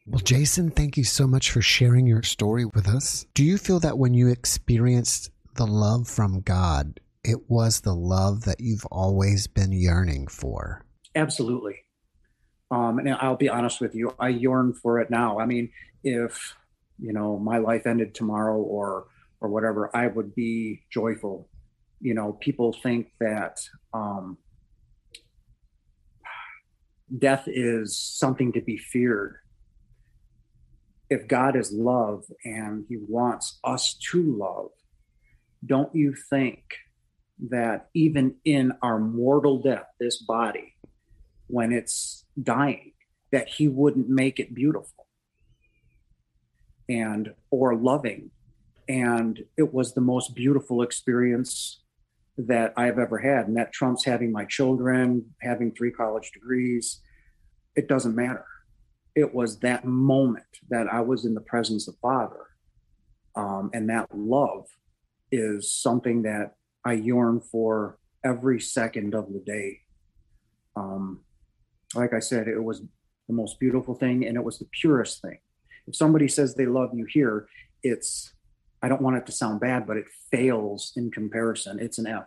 [0.07, 3.25] well, Jason, thank you so much for sharing your story with us.
[3.33, 8.45] Do you feel that when you experienced the love from God, it was the love
[8.45, 10.85] that you've always been yearning for?
[11.15, 11.77] Absolutely.
[12.69, 15.39] Um, and I'll be honest with you, I yearn for it now.
[15.39, 15.71] I mean,
[16.03, 16.55] if
[16.99, 19.07] you know my life ended tomorrow or
[19.41, 21.49] or whatever, I would be joyful.
[21.99, 23.59] You know, people think that
[23.93, 24.37] um,
[27.17, 29.37] death is something to be feared
[31.09, 34.69] if God is love and he wants us to love,
[35.65, 36.61] don't you think
[37.49, 40.73] that even in our mortal death, this body,
[41.47, 42.93] when it's dying,
[43.31, 45.07] that he wouldn't make it beautiful
[46.89, 48.31] and or loving?
[48.87, 51.81] And it was the most beautiful experience
[52.37, 53.47] that I've ever had.
[53.47, 57.01] And that trumps having my children, having three college degrees.
[57.75, 58.45] It doesn't matter
[59.15, 62.47] it was that moment that I was in the presence of Father.
[63.35, 64.67] Um, and that love
[65.31, 69.79] is something that I yearn for every second of the day.
[70.75, 71.21] Um,
[71.93, 72.81] like I said, it was
[73.27, 75.39] the most beautiful thing and it was the purest thing.
[75.87, 77.47] If somebody says they love you here,
[77.83, 78.33] it's,
[78.81, 81.79] I don't want it to sound bad, but it fails in comparison.
[81.79, 82.25] It's an F.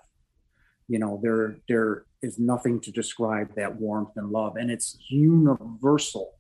[0.89, 6.38] You know, there, there is nothing to describe that warmth and love, and it's universal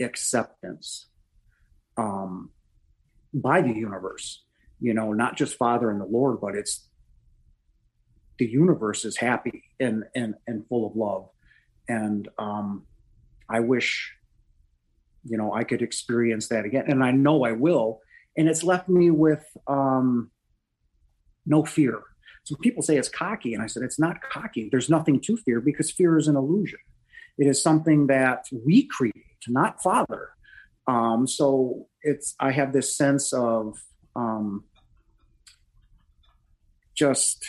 [0.00, 1.08] acceptance
[1.96, 2.50] um,
[3.32, 4.42] by the universe.
[4.80, 6.88] You know, not just Father and the Lord, but it's
[8.38, 11.28] the universe is happy and and and full of love.
[11.88, 12.86] And um
[13.48, 14.12] i wish
[15.24, 16.84] you know i could experience that again.
[16.88, 18.00] And i know i will.
[18.36, 20.30] And it's left me with um
[21.46, 22.02] no fear.
[22.44, 23.54] So people say it's cocky.
[23.54, 24.68] And i said it's not cocky.
[24.70, 26.80] There's nothing to fear because fear is an illusion
[27.38, 29.14] it is something that we create
[29.48, 30.30] not father
[30.86, 33.78] um so it's i have this sense of
[34.16, 34.64] um
[36.94, 37.44] just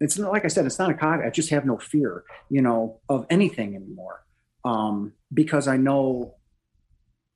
[0.00, 1.20] it's not like I said, it's not a cog.
[1.24, 4.24] I just have no fear, you know, of anything anymore.
[4.64, 6.34] Um, because I know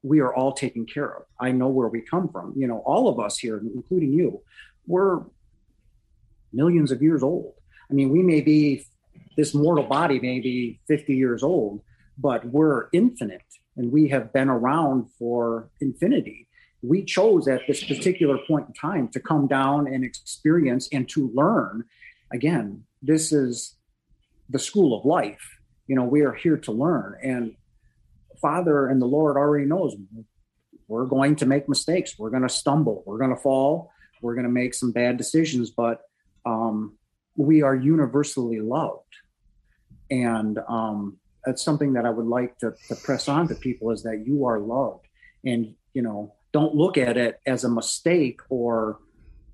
[0.02, 1.22] we are all taken care of.
[1.38, 2.54] I know where we come from.
[2.56, 4.42] You know, all of us here, including you,
[4.86, 5.20] we're
[6.52, 7.54] millions of years old.
[7.90, 8.86] I mean, we may be
[9.36, 11.82] this mortal body may be 50 years old,
[12.18, 13.42] but we're infinite
[13.76, 16.48] and we have been around for infinity.
[16.82, 21.30] We chose at this particular point in time to come down and experience and to
[21.34, 21.84] learn
[22.32, 23.76] again, this is
[24.50, 25.58] the school of life.
[25.86, 27.16] You know, we are here to learn.
[27.22, 27.54] And
[28.40, 29.94] Father and the Lord already knows
[30.88, 32.18] we're going to make mistakes.
[32.18, 33.02] We're going to stumble.
[33.06, 33.90] We're going to fall.
[34.20, 36.02] We're going to make some bad decisions, but
[36.44, 36.98] um,
[37.36, 39.02] we are universally loved.
[40.10, 44.02] And um, that's something that I would like to, to press on to people is
[44.02, 45.06] that you are loved.
[45.44, 48.98] And, you know, don't look at it as a mistake or,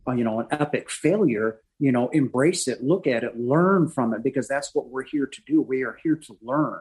[0.06, 1.60] uh, you know, an epic failure.
[1.82, 5.26] You know embrace it look at it learn from it because that's what we're here
[5.26, 5.62] to do.
[5.62, 6.80] We are here to learn.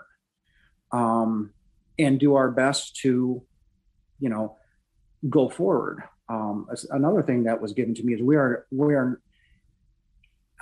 [0.92, 1.54] Um,
[2.00, 3.44] and do our best to
[4.20, 4.58] you know
[5.30, 6.04] go forward.
[6.30, 9.20] Um, another thing that was given to me is we are we are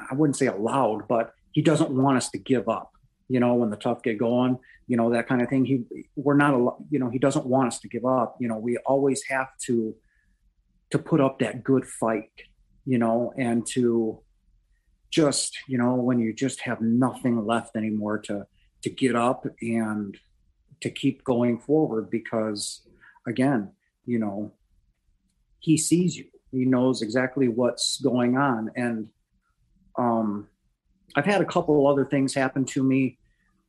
[0.10, 2.94] i wouldn't say allowed but he doesn't want us to give up
[3.30, 5.66] you know when the tough get going you know that kind of thing.
[5.66, 5.84] He
[6.16, 8.38] we're not a you know he doesn't want us to give up.
[8.40, 9.96] You know we always have to
[10.90, 12.32] to put up that good fight
[12.86, 14.20] you know and to
[15.12, 18.48] just you know when you just have nothing left anymore to
[18.84, 20.18] to get up and
[20.80, 22.88] to keep going forward because
[23.26, 23.72] again
[24.06, 24.54] you know
[25.60, 26.26] he sees you.
[26.52, 28.72] He knows exactly what's going on.
[28.76, 29.10] And
[29.98, 30.48] um
[31.16, 33.18] i've had a couple other things happen to me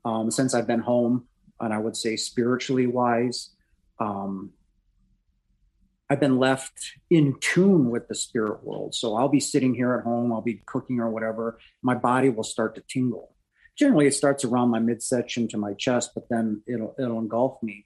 [0.04, 1.26] um since i've been home
[1.60, 3.50] and i would say spiritually wise
[4.00, 4.52] um
[6.10, 8.94] I've been left in tune with the spirit world.
[8.94, 11.58] So I'll be sitting here at home, I'll be cooking or whatever.
[11.82, 13.34] My body will start to tingle.
[13.76, 17.84] Generally, it starts around my midsection to my chest, but then it'll it'll engulf me,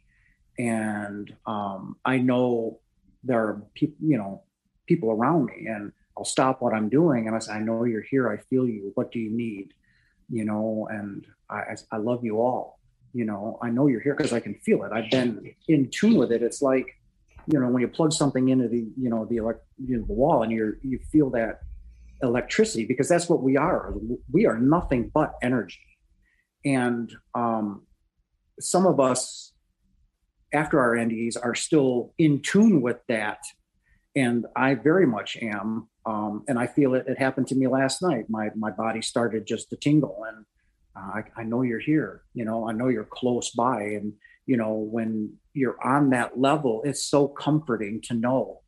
[0.58, 2.80] and um, I know
[3.24, 4.42] there are people, you know,
[4.86, 8.04] people around me, and I'll stop what I'm doing and I say, I know you're
[8.10, 8.30] here.
[8.30, 8.92] I feel you.
[8.94, 9.72] What do you need?
[10.30, 12.78] You know, and I, I love you all.
[13.14, 14.92] You know, I know you're here because I can feel it.
[14.92, 16.42] I've been in tune with it.
[16.42, 16.86] It's like
[17.46, 20.12] you know when you plug something into the you know the elect you know, the
[20.12, 21.60] wall and you're, you feel that
[22.22, 23.94] electricity because that's what we are
[24.30, 25.80] we are nothing but energy
[26.64, 27.84] and um,
[28.60, 29.52] some of us
[30.54, 33.38] after our NDEs are still in tune with that
[34.14, 38.02] and I very much am um, and I feel it it happened to me last
[38.02, 38.26] night.
[38.28, 40.44] My my body started just to tingle and
[40.96, 44.12] uh, I, I know you're here you know I know you're close by and
[44.46, 48.62] you know when you're on that level it's so comforting to know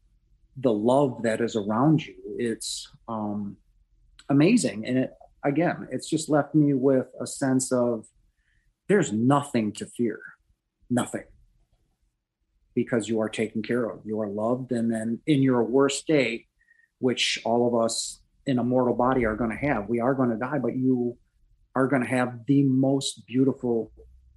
[0.56, 2.14] the love that is around you.
[2.38, 3.56] It's um
[4.28, 4.86] amazing.
[4.86, 8.06] And it again it's just left me with a sense of
[8.88, 10.20] there's nothing to fear.
[10.90, 11.24] Nothing.
[12.74, 14.00] Because you are taken care of.
[14.04, 14.72] You are loved.
[14.72, 16.46] And then in your worst day
[17.04, 19.90] which all of us in a mortal body are going to have.
[19.90, 21.18] We are going to die but you
[21.76, 23.92] are going to have the most beautiful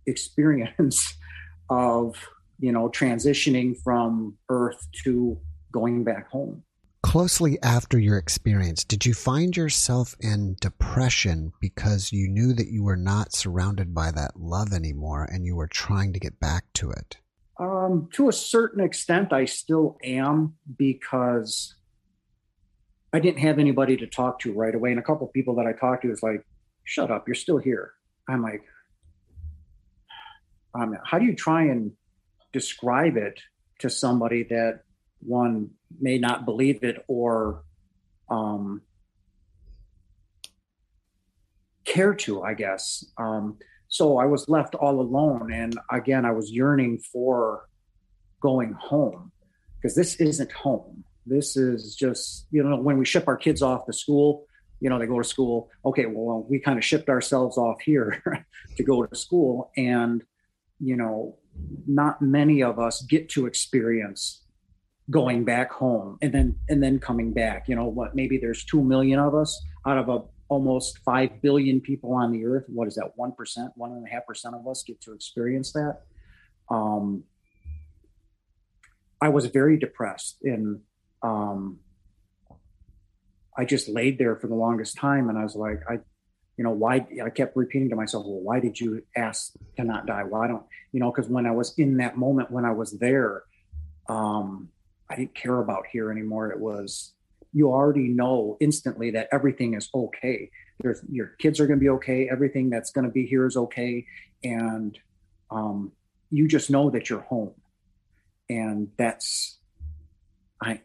[0.05, 1.15] experience
[1.69, 2.15] of
[2.59, 5.39] you know transitioning from earth to
[5.71, 6.63] going back home.
[7.03, 12.83] Closely after your experience did you find yourself in depression because you knew that you
[12.83, 16.91] were not surrounded by that love anymore and you were trying to get back to
[16.91, 17.17] it?
[17.59, 21.76] Um, to a certain extent i still am because
[23.17, 25.67] i didn't have anybody to talk to right away and a couple of people that
[25.71, 26.41] i talked to was like
[26.83, 27.93] shut up you're still here
[28.29, 28.63] i'm like
[30.73, 31.91] um, how do you try and
[32.53, 33.39] describe it
[33.79, 34.81] to somebody that
[35.19, 37.63] one may not believe it or
[38.29, 38.81] um,
[41.85, 43.03] care to, I guess.
[43.17, 45.51] Um, so I was left all alone.
[45.51, 47.67] And again, I was yearning for
[48.41, 49.31] going home
[49.75, 51.03] because this isn't home.
[51.27, 54.45] This is just, you know, when we ship our kids off to school,
[54.79, 55.69] you know, they go to school.
[55.85, 58.21] Okay, well, we kind of shipped ourselves off here
[58.77, 59.71] to go to school.
[59.75, 60.23] And
[60.79, 61.37] you know,
[61.87, 64.43] not many of us get to experience
[65.09, 67.67] going back home and then and then coming back.
[67.67, 68.15] You know what?
[68.15, 72.45] Maybe there's two million of us out of a almost 5 billion people on the
[72.45, 76.03] earth what is that 1% 1.5% of us get to experience that
[76.69, 77.25] um,
[79.19, 80.79] i was very depressed and
[81.23, 81.79] um,
[83.57, 85.93] i just laid there for the longest time and i was like i
[86.57, 90.05] you know why i kept repeating to myself well why did you ask to not
[90.05, 92.91] die why don't you know because when i was in that moment when i was
[92.99, 93.43] there
[94.09, 94.69] um,
[95.09, 97.13] i didn't care about here anymore it was
[97.53, 100.51] you already know instantly that everything is okay.
[100.79, 102.29] There's, your kids are going to be okay.
[102.31, 104.05] Everything that's going to be here is okay.
[104.43, 104.97] And
[105.49, 105.91] um,
[106.29, 107.53] you just know that you're home.
[108.49, 109.57] And that's,
[110.61, 110.81] I,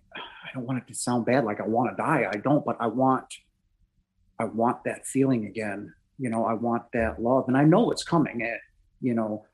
[0.53, 2.27] I don't want it to sound bad, like I want to die.
[2.31, 3.27] I don't, but I want,
[4.39, 5.95] I want that feeling again.
[6.19, 8.43] You know, I want that love, and I know it's coming.
[8.43, 8.61] It,
[9.01, 9.47] you know,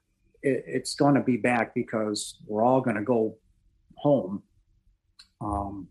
[0.42, 3.36] it, it's going to be back because we're all going to go
[3.96, 4.42] home.
[5.40, 5.88] Um,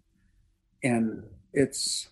[0.83, 2.09] and it's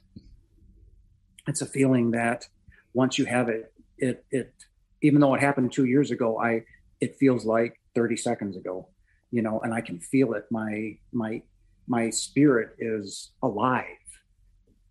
[1.48, 2.48] it's a feeling that
[2.94, 4.54] once you have it it it
[5.02, 6.64] even though it happened two years ago i
[7.00, 8.88] it feels like 30 seconds ago
[9.32, 11.42] you know and i can feel it my my
[11.88, 13.86] my spirit is alive.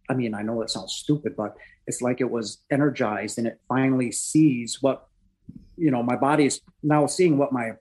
[0.09, 3.59] I mean i know it sounds stupid but it's like it was energized and it
[3.69, 5.07] finally sees what
[5.77, 7.73] you know my body is now seeing what my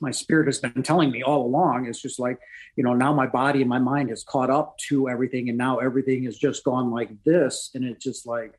[0.00, 1.86] my spirit has been telling me all along.
[1.86, 2.38] It's just like
[2.76, 5.78] you know now my body and my mind has caught up to everything and now
[5.78, 7.70] everything has just gone like this.
[7.74, 8.58] And it's just like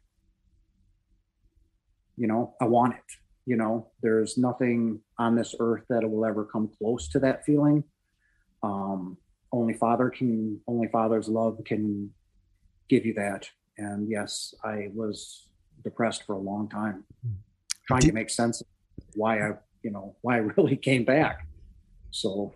[2.16, 3.14] you know i want it
[3.48, 7.84] you know there's nothing on this earth that will ever come close to that feeling.
[8.62, 9.18] Um
[9.54, 12.10] only father can only father's love can
[12.90, 15.48] give you that and yes i was
[15.84, 17.06] depressed for a long time
[17.88, 18.68] trying Did- to make sense of
[19.16, 19.52] why i
[19.84, 21.46] you know why I really came back.
[22.12, 22.54] So,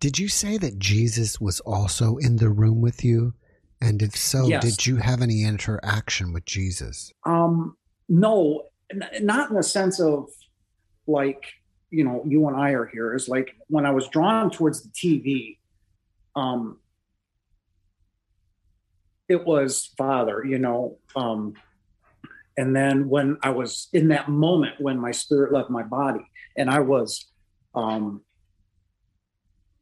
[0.00, 3.34] did you say that Jesus was also in the room with you?
[3.82, 4.62] And if so, yes.
[4.62, 7.12] did you have any interaction with Jesus?
[7.24, 7.76] Um,
[8.08, 10.28] no, n- not in the sense of
[11.06, 11.44] like
[11.90, 13.14] you know you and I are here.
[13.14, 15.56] Is like when I was drawn towards the TV.
[16.36, 16.78] Um,
[19.28, 20.98] it was Father, you know.
[21.14, 21.54] Um,
[22.56, 26.68] and then when I was in that moment when my spirit left my body and
[26.68, 27.26] I was,
[27.74, 28.22] um,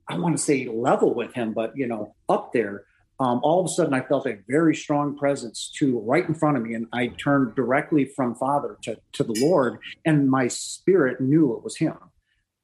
[0.06, 2.84] I want to say level with him, but you know, up there,
[3.20, 6.56] um, all of a sudden I felt a very strong presence to right in front
[6.56, 6.74] of me.
[6.74, 11.64] And I turned directly from Father to, to the Lord, and my spirit knew it
[11.64, 11.96] was him.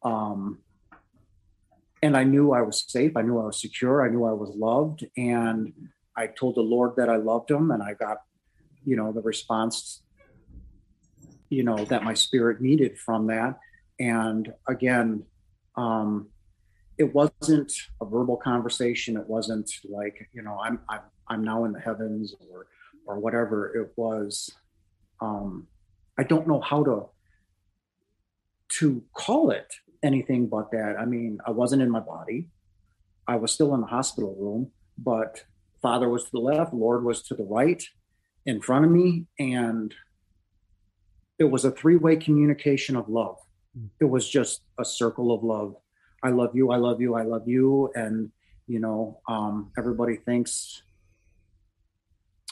[0.02, 0.58] Um,
[2.04, 3.16] and I knew I was safe.
[3.16, 4.04] I knew I was secure.
[4.06, 5.04] I knew I was loved.
[5.16, 5.72] And
[6.16, 8.18] I told the Lord that I loved him, and I got,
[8.84, 10.04] you know, the response
[11.54, 13.58] you know that my spirit needed from that
[14.00, 15.22] and again
[15.76, 16.28] um
[16.98, 21.72] it wasn't a verbal conversation it wasn't like you know i'm i'm, I'm now in
[21.72, 22.66] the heavens or
[23.06, 24.50] or whatever it was
[25.20, 25.66] um
[26.18, 27.08] i don't know how to
[28.78, 29.72] to call it
[30.04, 30.96] anything but that.
[30.98, 32.48] I mean i wasn't in my body.
[33.26, 35.44] I was still in the hospital room but
[35.82, 37.82] father was to the left lord was to the right
[38.46, 39.94] in front of me and
[41.38, 43.38] it was a three-way communication of love.
[43.76, 43.86] Hmm.
[44.00, 45.74] it was just a circle of love.
[46.22, 48.30] I love you i love you i love you and
[48.66, 50.82] you know um, everybody thinks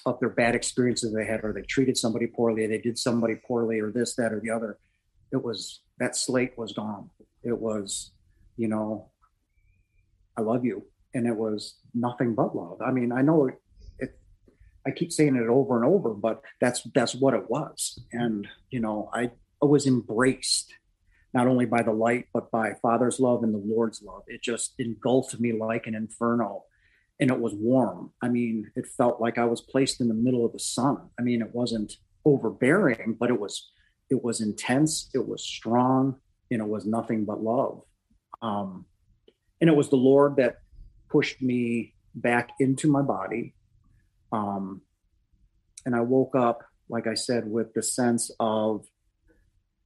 [0.04, 3.78] of their bad experiences they had or they treated somebody poorly they did somebody poorly
[3.80, 4.78] or this that or the other.
[5.32, 7.10] It was that slate was gone
[7.44, 8.12] it was
[8.56, 9.08] you know
[10.36, 13.62] i love you and it was nothing but love i mean i know it
[14.86, 18.00] I keep saying it over and over, but that's that's what it was.
[18.12, 19.30] And you know, I,
[19.62, 20.74] I was embraced
[21.34, 24.22] not only by the light, but by Father's love and the Lord's love.
[24.26, 26.64] It just engulfed me like an inferno.
[27.20, 28.10] And it was warm.
[28.20, 30.98] I mean, it felt like I was placed in the middle of the sun.
[31.18, 33.70] I mean, it wasn't overbearing, but it was
[34.10, 36.16] it was intense, it was strong,
[36.52, 37.82] and it was nothing but love.
[38.40, 38.86] Um,
[39.60, 40.58] and it was the Lord that
[41.10, 43.54] pushed me back into my body
[44.32, 44.80] um,
[45.84, 48.86] and I woke up, like I said, with the sense of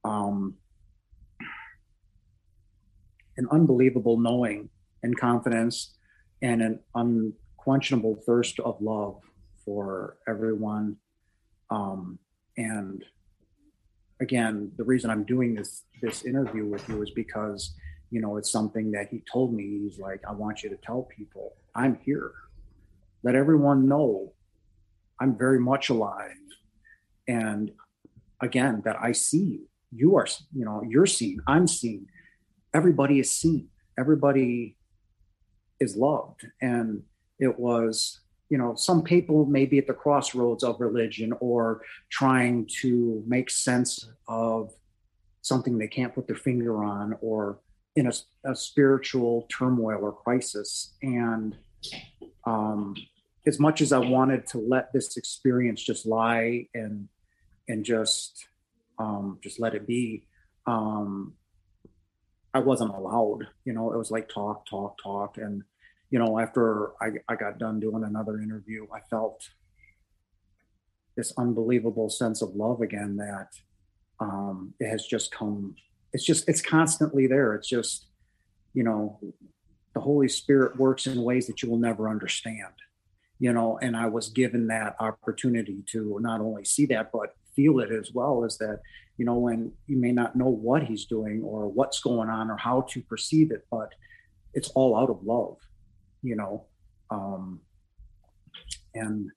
[0.03, 0.55] um,
[3.35, 4.69] an unbelievable knowing
[5.03, 5.95] and confidence
[6.41, 9.19] and an unquenchable thirst of love
[9.65, 10.97] for everyone.
[11.69, 12.19] Um,
[12.55, 13.03] and
[14.19, 17.73] again, the reason I'm doing this this interview with you is because
[18.11, 19.79] you know it's something that he told me.
[19.83, 22.31] He's like, I want you to tell people I'm here.
[23.23, 24.33] Let everyone know
[25.19, 26.31] I'm very much alive.
[27.27, 27.71] And
[28.41, 29.67] again, that I see you.
[29.91, 31.39] You are, you know, you're seen.
[31.47, 32.07] I'm seen.
[32.73, 33.69] Everybody is seen.
[33.97, 34.75] Everybody
[35.79, 36.45] is loved.
[36.61, 37.03] And
[37.39, 42.67] it was you know, some people may be at the crossroads of religion or trying
[42.81, 44.71] to make sense of
[45.41, 47.59] something they can't put their finger on or
[47.95, 48.11] in a,
[48.45, 50.95] a spiritual turmoil or crisis.
[51.01, 51.57] And
[52.45, 52.95] um,
[53.45, 57.07] as much as I wanted to let this experience just lie and
[57.69, 58.47] and just
[58.99, 60.25] um, just let it be,
[60.65, 61.33] um,
[62.53, 63.47] I wasn't allowed.
[63.65, 65.63] You know, it was like talk, talk, talk, and
[66.09, 69.41] you know, after I, I got done doing another interview, I felt
[71.15, 73.49] this unbelievable sense of love again that
[74.19, 75.75] um, it has just come.
[76.13, 77.53] It's just it's constantly there.
[77.55, 78.07] It's just
[78.73, 79.19] you know
[79.93, 82.73] the Holy Spirit works in ways that you will never understand.
[83.39, 87.79] You know, and I was given that opportunity to not only see that but feel
[87.79, 88.45] it as well.
[88.45, 88.79] Is that
[89.17, 92.55] you know when you may not know what He's doing or what's going on or
[92.55, 93.89] how to perceive it, but
[94.53, 95.57] it's all out of love
[96.21, 96.65] you know,
[97.09, 97.61] um,
[98.93, 99.29] and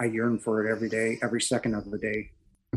[0.00, 2.30] I yearn for it every day, every second of the day.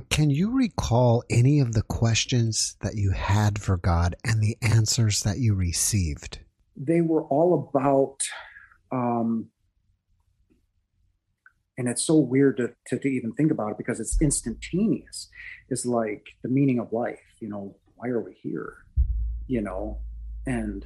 [0.10, 5.24] Can you recall any of the questions that you had for God and the answers
[5.24, 6.40] that you received?
[6.78, 8.20] They were all about,
[8.92, 9.50] um,
[11.78, 15.30] and it's so weird to, to, to even think about it because it's instantaneous.
[15.70, 18.78] It's like the meaning of life, you know, why are we here?
[19.48, 20.00] You know,
[20.46, 20.86] and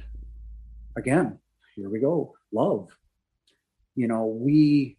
[0.96, 1.38] again,
[1.74, 2.88] here we go love.
[3.94, 4.96] You know we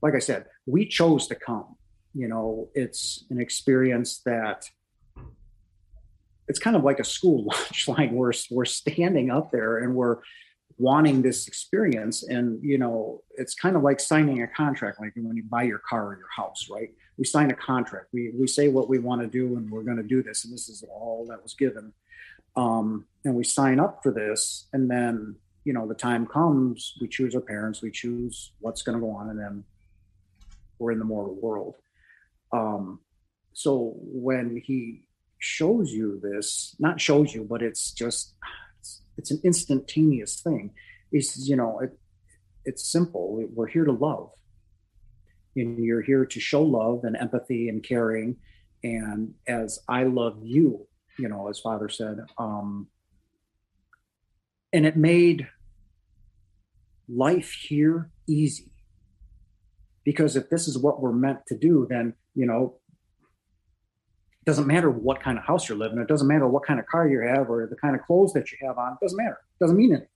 [0.00, 1.76] like i said we chose to come.
[2.14, 4.64] You know it's an experience that
[6.48, 10.18] it's kind of like a school lunch line we're, we're standing up there and we're
[10.78, 12.22] wanting this experience.
[12.22, 15.80] And you know it's kind of like signing a contract like when you buy your
[15.88, 16.90] car or your house right?
[17.16, 18.06] We sign a contract.
[18.12, 20.44] We we say what we want to do and we're going to do this.
[20.44, 21.92] And this is all that was given
[22.58, 27.06] um, and we sign up for this and then you know the time comes we
[27.06, 29.64] choose our parents we choose what's going to go on and then
[30.78, 31.74] we're in the mortal world.
[32.52, 33.00] Um,
[33.52, 35.04] so when he
[35.38, 38.34] shows you this not shows you but it's just
[38.80, 40.72] it's, it's an instantaneous thing.
[41.12, 41.96] It's you know it,
[42.64, 43.40] it's simple.
[43.54, 44.30] We're here to love.
[45.54, 48.36] And you're here to show love and empathy and caring.
[48.82, 50.87] And as i love you
[51.18, 52.18] you know, as Father said.
[52.38, 52.88] Um,
[54.72, 55.48] and it made
[57.08, 58.72] life here easy.
[60.04, 62.76] Because if this is what we're meant to do, then, you know,
[64.40, 66.80] it doesn't matter what kind of house you're living in, it doesn't matter what kind
[66.80, 69.18] of car you have or the kind of clothes that you have on, it doesn't
[69.18, 69.38] matter.
[69.60, 70.08] It doesn't mean anything.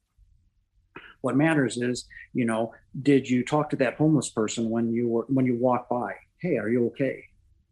[1.20, 5.24] What matters is, you know, did you talk to that homeless person when you were
[5.28, 6.14] when you walked by?
[6.40, 7.24] Hey, are you okay?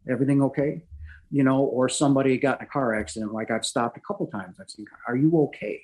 [0.09, 0.83] Everything okay?
[1.31, 4.57] You know, or somebody got in a car accident, like I've stopped a couple times.
[4.59, 5.81] I've seen, are you okay?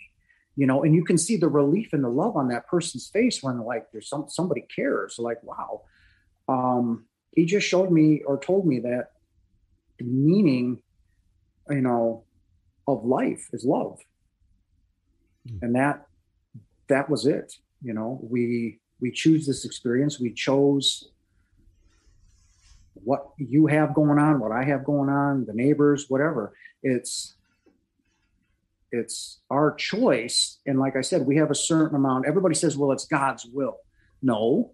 [0.57, 3.41] You know, and you can see the relief and the love on that person's face
[3.41, 5.17] when like there's some somebody cares.
[5.17, 5.83] Like, wow.
[6.49, 9.11] Um, he just showed me or told me that
[9.99, 10.79] the meaning,
[11.69, 12.23] you know,
[12.87, 13.99] of life is love.
[15.47, 15.59] Mm.
[15.61, 16.07] And that
[16.89, 17.53] that was it.
[17.81, 20.19] You know, we we choose this experience.
[20.19, 21.09] We chose
[23.03, 26.53] what you have going on, what I have going on, the neighbors, whatever.
[26.83, 27.35] It's
[28.91, 30.59] it's our choice.
[30.65, 32.25] And like I said, we have a certain amount.
[32.25, 33.77] Everybody says, well, it's God's will.
[34.21, 34.71] No,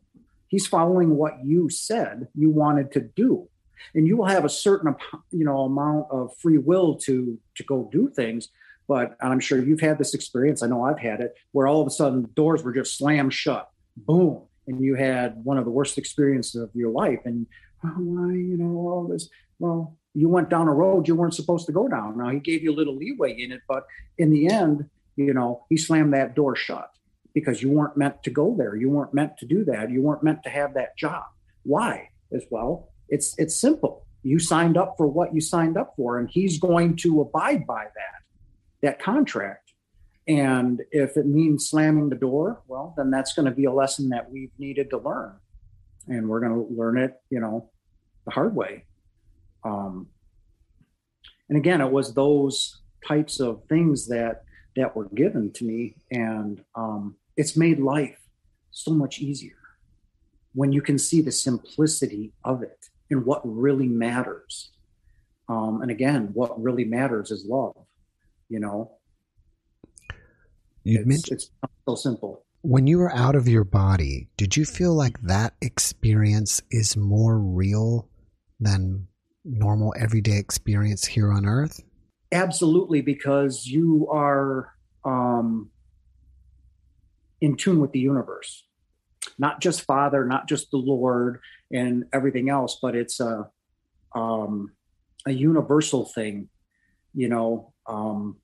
[0.47, 3.49] he's following what you said you wanted to do.
[3.95, 4.95] And you will have a certain
[5.31, 8.49] you know amount of free will to to go do things.
[8.87, 10.61] But I'm sure you've had this experience.
[10.61, 13.69] I know I've had it where all of a sudden doors were just slammed shut.
[13.97, 14.43] Boom.
[14.67, 17.19] And you had one of the worst experiences of your life.
[17.25, 17.47] And
[17.83, 19.29] why, you know, all this.
[19.59, 22.17] Well, you went down a road you weren't supposed to go down.
[22.17, 23.85] Now he gave you a little leeway in it, but
[24.17, 26.89] in the end, you know, he slammed that door shut
[27.33, 28.75] because you weren't meant to go there.
[28.75, 29.89] You weren't meant to do that.
[29.89, 31.23] You weren't meant to have that job.
[31.63, 32.09] Why?
[32.31, 34.07] As well, it's it's simple.
[34.23, 37.83] You signed up for what you signed up for, and he's going to abide by
[37.83, 38.21] that
[38.81, 39.73] that contract.
[40.27, 44.09] And if it means slamming the door, well, then that's going to be a lesson
[44.09, 45.35] that we've needed to learn,
[46.07, 47.69] and we're going to learn it, you know,
[48.25, 48.85] the hard way.
[49.63, 50.07] Um,
[51.49, 54.43] and again, it was those types of things that
[54.75, 58.19] that were given to me, and um, it's made life
[58.71, 59.55] so much easier
[60.53, 64.71] when you can see the simplicity of it and what really matters.
[65.47, 67.75] Um, and again, what really matters is love.
[68.49, 68.91] You know,
[70.83, 71.51] you it's, mentioned it's
[71.87, 72.43] so simple.
[72.61, 77.37] When you were out of your body, did you feel like that experience is more
[77.37, 78.07] real
[78.63, 79.07] than
[79.45, 81.81] normal everyday experience here on earth?
[82.31, 84.73] Absolutely, because you are
[85.05, 85.69] um,
[87.41, 88.63] in tune with the universe.
[89.37, 91.39] not just Father, not just the Lord
[91.71, 93.49] and everything else, but it's a
[94.15, 94.71] um,
[95.25, 96.49] a universal thing.
[97.13, 98.37] You know, um,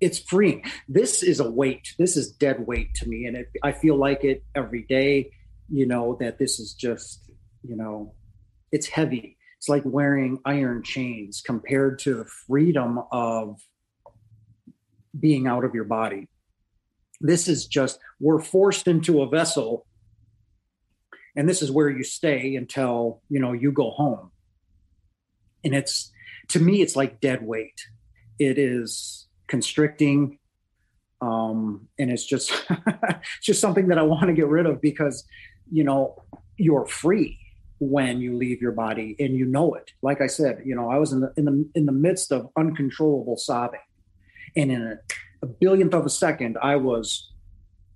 [0.00, 0.62] it's freeing.
[0.88, 1.94] This is a weight.
[1.98, 5.30] This is dead weight to me, and it, I feel like it every day.
[5.68, 7.25] You know that this is just
[7.66, 8.14] you know,
[8.72, 9.36] it's heavy.
[9.58, 13.60] It's like wearing iron chains compared to the freedom of
[15.18, 16.28] being out of your body.
[17.20, 19.86] This is just, we're forced into a vessel,
[21.34, 24.30] and this is where you stay until, you know, you go home.
[25.64, 26.12] And it's,
[26.48, 27.80] to me, it's like dead weight.
[28.38, 30.38] It is constricting.
[31.22, 35.24] Um, and it's just, it's just something that I want to get rid of because,
[35.70, 36.22] you know,
[36.58, 37.38] you're free
[37.78, 39.90] when you leave your body and you know it.
[40.02, 42.48] Like i said you know i was in the in the in the midst of
[42.56, 43.80] uncontrollable sobbing.
[44.56, 44.98] And in a,
[45.42, 47.32] a billionth of a second i was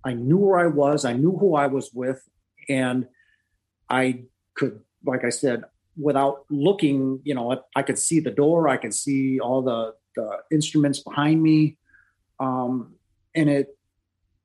[0.05, 2.23] i knew where i was i knew who i was with
[2.69, 3.07] and
[3.89, 4.23] i
[4.55, 5.65] could like i said
[5.97, 10.39] without looking you know i could see the door i could see all the the
[10.51, 11.79] instruments behind me.
[12.39, 12.95] Um
[13.35, 13.69] and it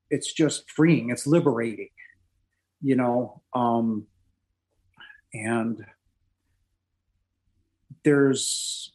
[0.10, 1.90] it's just freeing it's liberating
[2.82, 4.06] you know um
[5.44, 5.86] and
[8.04, 8.94] there's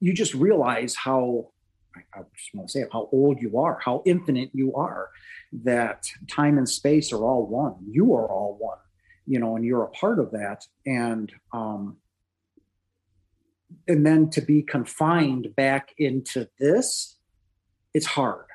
[0.00, 1.50] you just realize how
[2.14, 5.10] I just want to say how old you are, how infinite you are,
[5.64, 7.74] that time and space are all one.
[7.88, 8.78] You are all one,
[9.26, 10.64] you know, and you're a part of that.
[10.86, 11.98] And um,
[13.86, 17.16] and then to be confined back into this,
[17.92, 18.46] it's hard.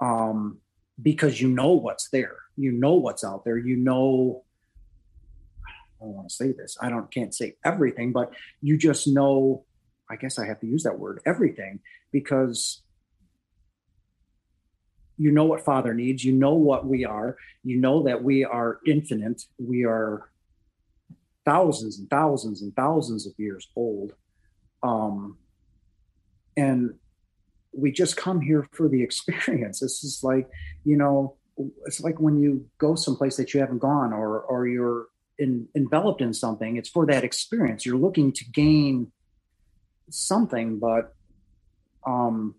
[0.00, 0.58] Um,
[1.00, 4.44] because you know what's there, you know what's out there, you know
[6.02, 6.76] I don't want to say this.
[6.80, 9.64] I don't can't say everything, but you just know.
[10.10, 11.80] I guess I have to use that word, everything,
[12.10, 12.82] because
[15.16, 16.24] you know what Father needs.
[16.24, 17.36] You know what we are.
[17.62, 19.42] You know that we are infinite.
[19.58, 20.28] We are
[21.44, 24.12] thousands and thousands and thousands of years old.
[24.82, 25.38] Um,
[26.56, 26.94] and
[27.72, 29.80] we just come here for the experience.
[29.80, 30.48] This is like,
[30.84, 31.36] you know,
[31.86, 35.06] it's like when you go someplace that you haven't gone or or you're
[35.42, 37.84] in, enveloped in something it's for that experience.
[37.84, 39.12] You're looking to gain
[40.10, 41.14] something but
[42.06, 42.54] um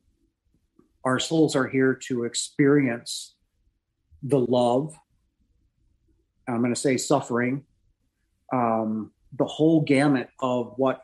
[1.05, 3.36] our souls are here to experience
[4.23, 4.95] the love
[6.47, 7.63] i'm going to say suffering
[8.51, 11.01] um the whole gamut of what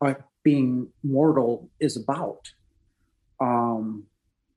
[0.00, 2.50] uh, being mortal is about.
[3.40, 4.04] Um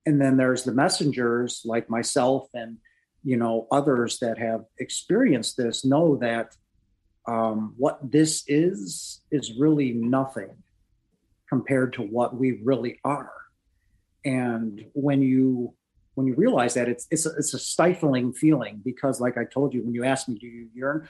[0.05, 2.77] and then there's the messengers like myself and
[3.23, 6.55] you know others that have experienced this know that
[7.27, 10.49] um, what this is is really nothing
[11.49, 13.31] compared to what we really are.
[14.25, 15.73] And when you
[16.15, 19.71] when you realize that it's it's a, it's a stifling feeling because like i told
[19.71, 21.07] you when you ask me do you yearn?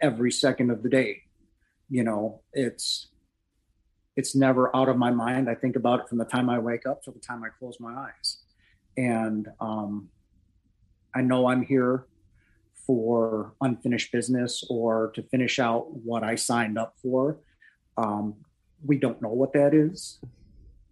[0.00, 1.22] every second of the day
[1.88, 3.10] you know it's
[4.16, 5.48] it's never out of my mind.
[5.48, 7.78] I think about it from the time i wake up to the time i close
[7.80, 8.38] my eyes.
[8.96, 10.08] And um,
[11.14, 12.06] I know I'm here
[12.86, 17.38] for unfinished business or to finish out what I signed up for.
[17.96, 18.34] Um,
[18.84, 20.18] we don't know what that is,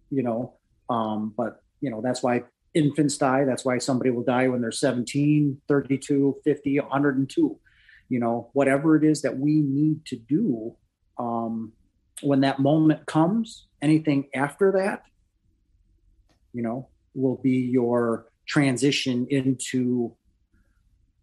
[0.09, 0.53] you know,
[0.89, 2.43] um, but, you know, that's why
[2.73, 3.45] infants die.
[3.45, 7.59] That's why somebody will die when they're 17, 32, 50, 102.
[8.09, 10.75] You know, whatever it is that we need to do
[11.17, 11.73] um,
[12.21, 15.03] when that moment comes, anything after that,
[16.53, 20.13] you know, will be your transition into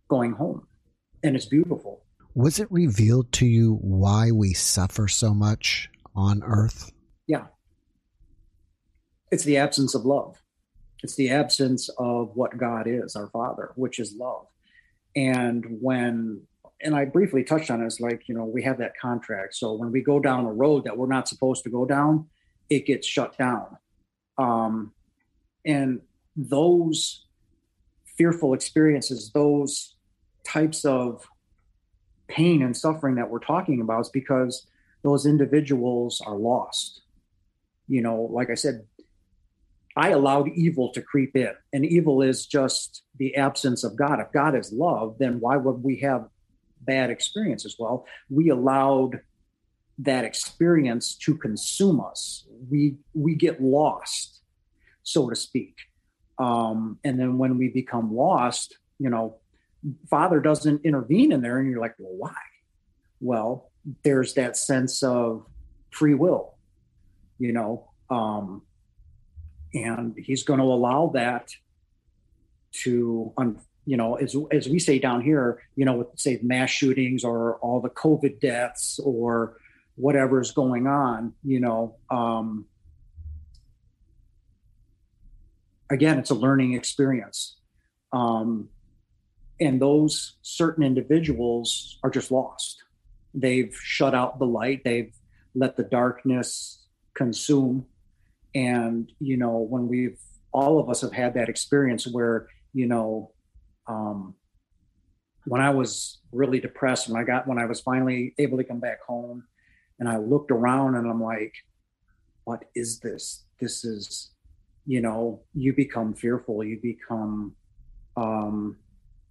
[0.08, 0.66] going home.
[1.22, 2.04] And it's beautiful.
[2.34, 6.92] Was it revealed to you why we suffer so much on earth?
[7.26, 7.46] Yeah.
[9.30, 10.40] It's the absence of love.
[11.02, 14.46] It's the absence of what God is, our Father, which is love.
[15.16, 16.42] And when,
[16.80, 19.54] and I briefly touched on it, it's like, you know, we have that contract.
[19.54, 22.26] So when we go down a road that we're not supposed to go down,
[22.70, 23.78] it gets shut down.
[24.38, 24.92] Um,
[25.64, 26.00] and
[26.36, 27.26] those
[28.16, 29.96] fearful experiences, those
[30.44, 31.26] types of
[32.28, 34.66] pain and suffering that we're talking about is because
[35.02, 37.02] those individuals are lost.
[37.88, 38.84] You know, like I said,
[39.96, 44.20] I allowed evil to creep in, and evil is just the absence of God.
[44.20, 46.28] If God is love, then why would we have
[46.80, 47.76] bad experiences?
[47.78, 49.20] Well, we allowed
[49.98, 52.46] that experience to consume us.
[52.70, 54.42] We we get lost,
[55.02, 55.76] so to speak.
[56.38, 59.36] Um, and then when we become lost, you know,
[60.10, 62.34] father doesn't intervene in there, and you're like, well, why?
[63.20, 63.70] Well,
[64.02, 65.46] there's that sense of
[65.90, 66.54] free will,
[67.38, 68.62] you know, um,
[69.74, 71.50] and he's going to allow that
[72.72, 76.68] to un, you know as as we say down here you know with say mass
[76.68, 79.56] shootings or all the covid deaths or
[79.94, 82.66] whatever's going on you know um
[85.90, 87.56] again it's a learning experience.
[88.12, 88.68] Um
[89.58, 92.82] and those certain individuals are just lost.
[93.32, 94.82] They've shut out the light.
[94.84, 95.14] They've
[95.54, 96.84] let the darkness
[97.14, 97.86] consume.
[98.54, 100.18] And you know when we've
[100.52, 103.32] all of us have had that experience where you know
[103.86, 104.34] um,
[105.44, 108.80] when i was really depressed when i got when i was finally able to come
[108.80, 109.44] back home
[110.00, 111.54] and i looked around and i'm like
[112.46, 113.44] what is this?
[113.60, 114.30] This is
[114.86, 117.54] you know you become fearful you become
[118.16, 118.76] um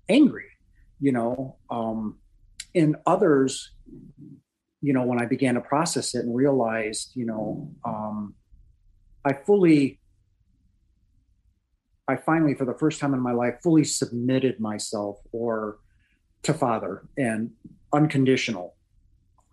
[0.09, 0.49] angry
[0.99, 2.17] you know um
[2.73, 3.71] and others
[4.81, 8.35] you know when i began to process it and realized you know um
[9.25, 9.99] I fully,
[12.07, 15.79] I finally, for the first time in my life, fully submitted myself or
[16.43, 17.49] to Father and
[17.91, 18.75] unconditional.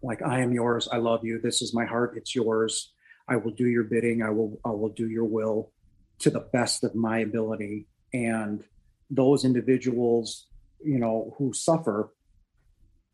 [0.03, 0.89] Like I am yours.
[0.93, 1.41] I love you.
[1.41, 2.19] This is my heart.
[2.19, 2.93] It's yours.
[3.29, 4.23] I will do your bidding.
[4.23, 4.61] I will.
[4.63, 5.73] I will do your will
[6.21, 7.87] to the best of my ability.
[8.13, 8.65] And
[9.11, 10.47] those individuals,
[10.85, 12.13] you know, who suffer,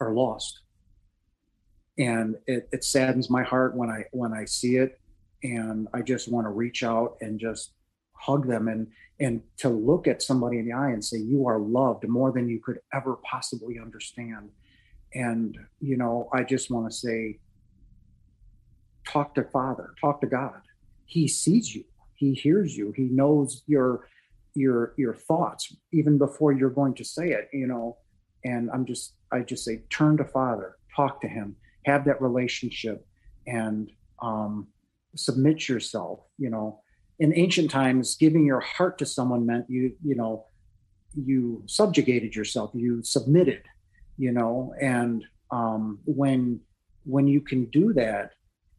[0.01, 0.61] are lost.
[1.99, 5.01] And it, it saddens my heart when I when I see it
[5.43, 7.73] and I just want to reach out and just
[8.13, 8.89] hug them and
[9.21, 12.49] and to look at somebody in the eye and say you are loved more than
[12.49, 14.51] you could ever possibly understand
[15.15, 17.39] and you know i just want to say
[19.07, 20.61] talk to father talk to god
[21.07, 21.85] he sees you
[22.19, 22.93] he hears you.
[22.97, 24.09] He knows your
[24.55, 27.97] your your thoughts even before you're going to say it you know?
[28.45, 33.07] And i'm just i just say turn to father talk to him have that relationship
[33.47, 33.91] and
[34.21, 34.69] um
[35.17, 36.81] submit yourself you know?
[37.21, 40.45] In ancient times giving your heart to someone meant you you know
[41.15, 43.63] you subjugated yourself you submitted
[44.21, 44.75] you know?
[44.81, 46.61] And um, when
[47.05, 48.33] when you can do that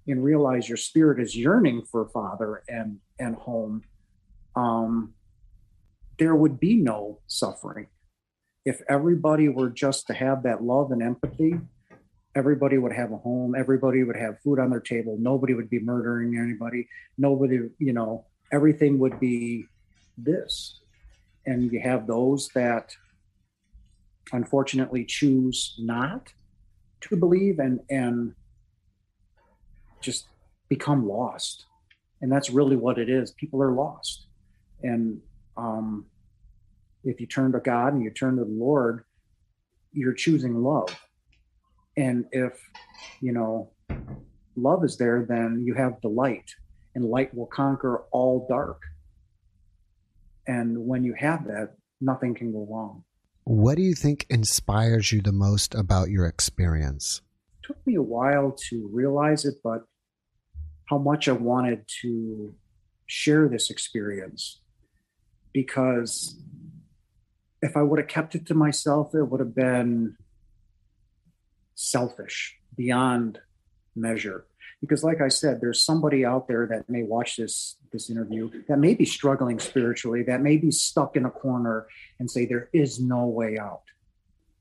[0.07, 3.83] and realize your spirit is yearning for father and and home
[4.55, 5.13] um,
[6.17, 7.87] there would be no suffering.
[8.65, 11.59] If everybody were just to have that love and empathy
[12.35, 15.79] everybody would have a home everybody would have food on their table nobody would be
[15.79, 19.65] murdering anybody nobody you know everything would be
[20.17, 20.79] this.
[21.45, 22.95] And you have those that
[24.31, 26.33] unfortunately choose not
[27.01, 28.35] to believe and and
[30.01, 30.27] just
[30.67, 31.65] become lost
[32.21, 33.31] and that's really what it is.
[33.31, 34.27] People are lost.
[34.83, 35.21] And
[35.57, 36.05] um
[37.03, 39.03] if you turn to god and you turn to the lord
[39.91, 40.89] you're choosing love.
[41.97, 42.53] And if
[43.21, 43.71] you know
[44.55, 46.49] love is there then you have the light
[46.95, 48.81] and light will conquer all dark.
[50.47, 53.03] And when you have that nothing can go wrong.
[53.43, 57.21] What do you think inspires you the most about your experience?
[57.61, 59.83] It took me a while to realize it but
[60.89, 62.53] how much i wanted to
[63.05, 64.61] share this experience.
[65.53, 66.39] Because
[67.61, 70.15] if i would have kept it to myself it would have been
[71.75, 73.39] selfish beyond
[73.95, 74.45] measure.
[74.81, 78.77] Because like i said there's somebody out there that may watch this this interview that
[78.77, 81.87] may be struggling spiritually that may be stuck in a corner
[82.19, 83.81] and say there is no way out.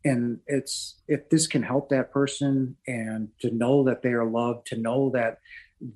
[0.05, 4.67] And it's if this can help that person and to know that they are loved
[4.69, 5.39] to know that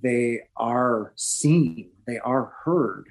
[0.03, 3.09] they are seen they are heard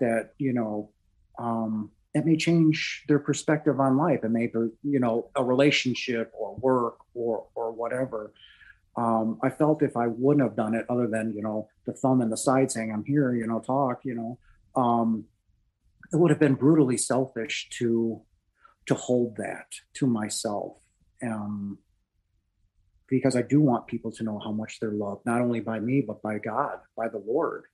[0.00, 0.90] that you know
[1.38, 4.20] um it may change their perspective on life.
[4.24, 8.32] It may be, you know, a relationship or work or or whatever.
[8.96, 12.22] Um, I felt if I wouldn't have done it, other than you know the thumb
[12.22, 14.38] in the side saying I'm here, you know, talk, you know,
[14.80, 15.26] um,
[16.10, 18.22] it would have been brutally selfish to
[18.86, 20.78] to hold that to myself,
[21.22, 21.78] um,
[23.08, 26.00] because I do want people to know how much they're loved, not only by me
[26.00, 27.64] but by God, by the Lord,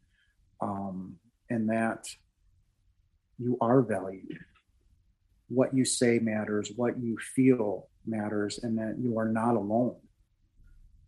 [0.60, 1.16] um,
[1.50, 2.06] and that
[3.38, 4.38] you are valued.
[5.48, 9.96] What you say matters, what you feel matters, and that you are not alone.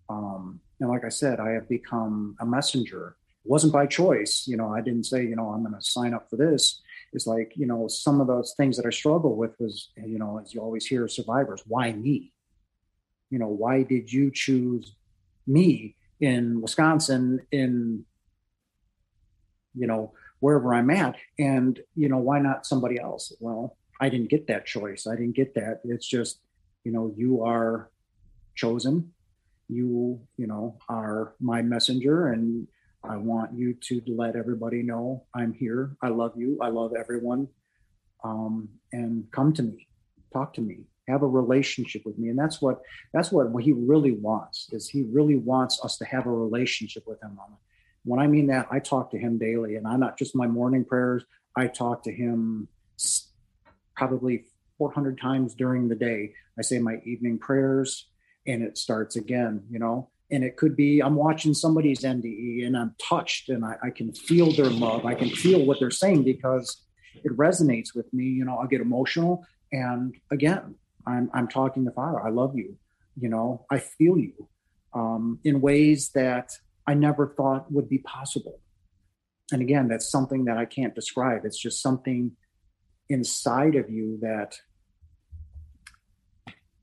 [0.08, 3.16] Um, and like I said, I have become a messenger.
[3.44, 4.44] It wasn't by choice.
[4.46, 6.82] You know, I didn't say, you know, I'm going to sign up for this.
[7.12, 10.40] It's like, you know, some of those things that I struggle with was, you know,
[10.42, 12.33] as you always hear survivors, why me?
[13.30, 14.94] You know, why did you choose
[15.46, 18.04] me in Wisconsin in,
[19.74, 21.16] you know, wherever I'm at.
[21.38, 23.32] And, you know, why not somebody else?
[23.40, 25.06] Well, I didn't get that choice.
[25.06, 25.80] I didn't get that.
[25.84, 26.40] It's just,
[26.84, 27.90] you know, you are
[28.54, 29.12] chosen.
[29.68, 32.68] You, you know, are my messenger and
[33.02, 35.96] I want you to let everybody know I'm here.
[36.02, 36.58] I love you.
[36.62, 37.48] I love everyone.
[38.24, 39.86] um, and come to me,
[40.32, 42.80] talk to me, have a relationship with me, and that's what
[43.12, 44.68] that's what, he really wants.
[44.72, 47.38] Is he really wants us to have a relationship with him?
[48.04, 50.84] When I mean that, I talk to him daily, and I'm not just my morning
[50.84, 51.24] prayers.
[51.56, 52.68] I talk to him
[53.96, 54.44] probably
[54.78, 56.34] 400 times during the day.
[56.58, 58.08] I say my evening prayers,
[58.46, 59.64] and it starts again.
[59.70, 63.76] You know, and it could be I'm watching somebody's NDE and I'm touched and I,
[63.82, 65.04] I, can feel their love.
[65.04, 66.82] I can feel what they're saying because
[67.22, 68.24] it resonates with me.
[68.24, 69.46] You know, I get emotional.
[69.72, 70.76] And again,
[71.06, 72.20] I'm, I'm talking to Father.
[72.24, 72.76] I love you.
[73.20, 74.48] You know, I feel you
[74.92, 76.52] um, in ways that
[76.86, 78.60] I never thought would be possible.
[79.52, 81.44] And again, that's something that I can't describe.
[81.44, 82.32] It's just something
[83.08, 84.58] inside of you that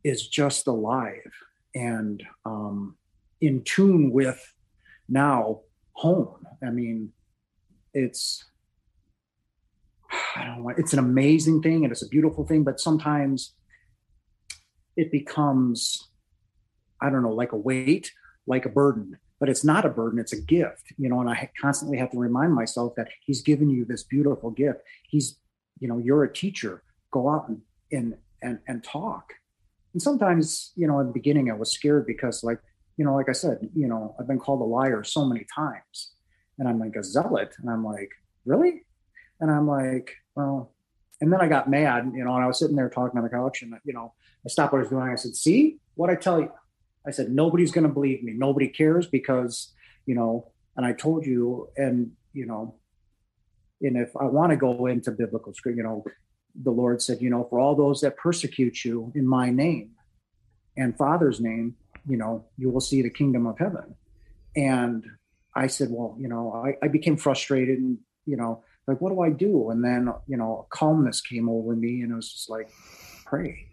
[0.04, 1.32] is just alive.
[1.74, 2.96] And um,
[3.42, 4.54] in tune with
[5.10, 5.62] now
[5.94, 6.46] home.
[6.66, 7.12] I mean,
[7.94, 8.46] it's
[10.36, 13.54] I don't know, it's an amazing thing and it's a beautiful thing, but sometimes
[14.96, 16.10] it becomes,
[17.02, 18.12] I don't know, like a weight,
[18.48, 19.18] like a burden.
[19.40, 22.20] But it's not a burden, it's a gift, you know, and I constantly have to
[22.20, 24.82] remind myself that he's given you this beautiful gift.
[25.10, 25.40] He's,
[25.80, 26.84] you know, you're a teacher.
[27.12, 27.62] Go out and
[27.92, 29.34] and and, and talk.
[29.94, 32.60] And sometimes, you know, in the beginning I was scared because like
[32.98, 36.12] you know, like I said, you know, I've been called a liar so many times.
[36.60, 37.56] And I'm like a zealot.
[37.60, 38.12] And I'm like,
[38.46, 38.84] really?
[39.40, 40.72] And I'm like, well,
[41.20, 43.30] and then I got mad, you know, and I was sitting there talking on the
[43.30, 44.14] couch and, you know,
[44.46, 45.10] I stopped what I was doing.
[45.10, 46.52] I said, see what I tell you?
[47.06, 48.34] I said, nobody's going to believe me.
[48.36, 49.74] Nobody cares because,
[50.06, 52.76] you know, and I told you, and, you know,
[53.82, 56.04] and if I want to go into biblical scripture, you know,
[56.56, 59.92] the Lord said, you know, for all those that persecute you in my name
[60.78, 61.76] and Father's name,
[62.08, 63.96] you know, you will see the kingdom of heaven.
[64.56, 65.06] And
[65.56, 69.22] I said, well, you know, I, I became frustrated and, you know, like, what do
[69.22, 69.70] I do?
[69.70, 72.70] And then, you know, calmness came over me and it was just like,
[73.26, 73.68] pray.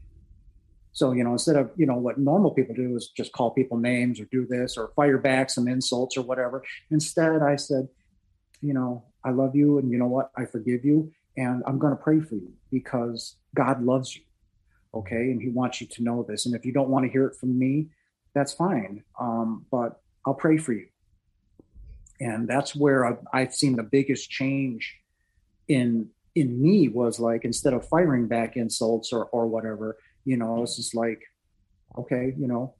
[0.98, 3.78] So, you know, instead of, you know, what normal people do is just call people
[3.78, 6.64] names or do this or fire back some insults or whatever.
[6.90, 7.86] Instead, I said,
[8.60, 10.32] you know, I love you and you know what?
[10.36, 14.22] I forgive you and I'm going to pray for you because God loves you.
[14.92, 15.30] Okay.
[15.30, 16.46] And he wants you to know this.
[16.46, 17.90] And if you don't want to hear it from me,
[18.34, 19.04] that's fine.
[19.20, 20.88] Um, but I'll pray for you.
[22.18, 24.96] And that's where I've, I've seen the biggest change
[25.68, 29.96] in in me was like instead of firing back insults or or whatever,
[30.28, 31.22] you know, it's just like,
[31.96, 32.74] okay, you know,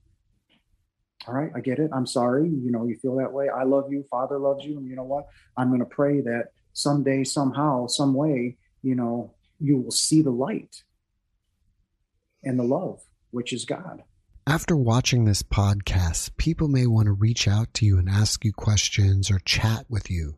[1.27, 1.91] all right, I get it.
[1.95, 2.47] I'm sorry.
[2.47, 3.49] You know, you feel that way.
[3.49, 4.05] I love you.
[4.11, 4.77] Father loves you.
[4.77, 5.29] And you know what?
[5.57, 10.31] I'm going to pray that someday, somehow, some way, you know, you will see the
[10.31, 10.83] light
[12.45, 14.03] and the love, which is God.
[14.47, 18.53] After watching this podcast, people may want to reach out to you and ask you
[18.53, 20.37] questions or chat with you.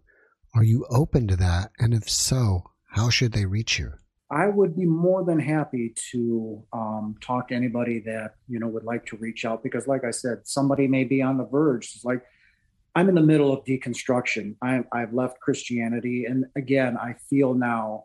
[0.55, 1.73] Are you open to that?
[1.81, 3.95] And if so, how should they reach you?
[4.31, 8.85] I would be more than happy to um, talk to anybody that you know would
[8.85, 11.93] like to reach out because, like I said, somebody may be on the verge.
[11.95, 12.22] It's like
[12.95, 14.57] I'm in the middle of deconstruction.
[14.62, 18.05] I, I've left Christianity, and again, I feel now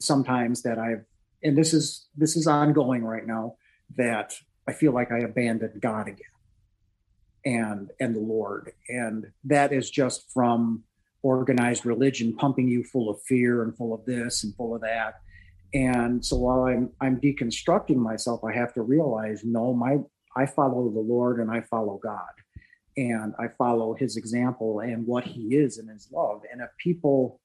[0.00, 1.04] sometimes that I've
[1.42, 3.56] and this is this is ongoing right now
[3.96, 4.34] that
[4.68, 6.26] I feel like I abandoned God again
[7.44, 8.72] and and the Lord.
[8.88, 10.82] And that is just from
[11.26, 15.20] organized religion pumping you full of fear and full of this and full of that.
[15.74, 19.98] And so while I'm I'm deconstructing myself, I have to realize no, my
[20.36, 22.34] I follow the Lord and I follow God.
[22.96, 26.42] And I follow his example and what he is in his love.
[26.50, 27.40] And if people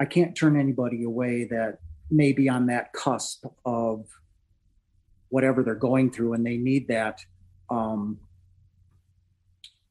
[0.00, 1.78] I can't turn anybody away that
[2.10, 4.06] may be on that cusp of
[5.28, 7.20] whatever they're going through and they need that
[7.70, 8.18] um,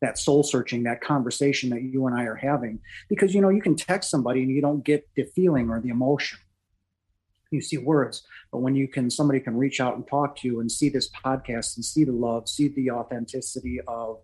[0.01, 2.79] that soul searching that conversation that you and i are having.
[3.09, 5.89] Because you know you can text somebody and you don't get the feeling or the
[5.89, 6.39] emotion.
[7.51, 10.59] You see words but when you can somebody can reach out and talk to you
[10.59, 14.19] and see this podcast and see the love see the authenticity of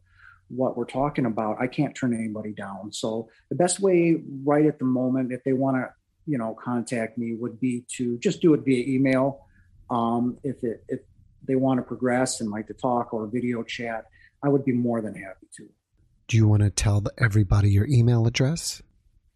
[0.49, 2.91] what we're talking about i can't turn anybody down.
[2.93, 5.89] So the best way right at the moment if they want to
[6.25, 9.45] you know contact me would be to just do it via email.
[9.89, 10.99] Um, if it if
[11.47, 14.05] they want to progress and like to talk or video chat,
[14.47, 15.67] I would be more than happy to.
[16.29, 18.81] Do you want to tell everybody your email address?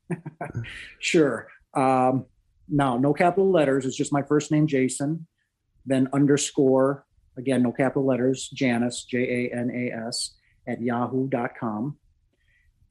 [0.99, 1.47] sure.
[1.73, 2.27] Um,
[2.69, 3.85] no, no capital letters.
[3.85, 5.27] It's just my first name, Jason,
[5.85, 7.05] then underscore,
[7.37, 10.33] again, no capital letters, Janas, J A N A S,
[10.65, 11.97] at yahoo.com.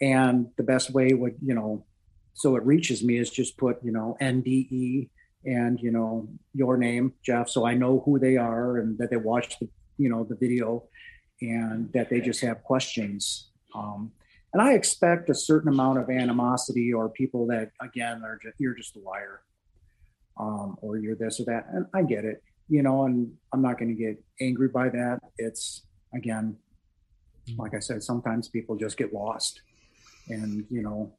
[0.02, 1.86] And the best way would, you know,
[2.34, 5.08] so it reaches me is just put, you know, NDE
[5.46, 9.16] and you know your name jeff so i know who they are and that they
[9.16, 9.66] watched the
[9.96, 10.84] you know the video
[11.40, 14.12] and that they just have questions um,
[14.52, 18.74] and i expect a certain amount of animosity or people that again are just you're
[18.74, 19.40] just a liar
[20.40, 21.66] um, or you're this or that.
[21.72, 25.20] And I get it, you know, and I'm not going to get angry by that.
[25.36, 25.82] It's
[26.14, 26.56] again,
[27.56, 29.60] like I said, sometimes people just get lost
[30.28, 31.12] and, you know,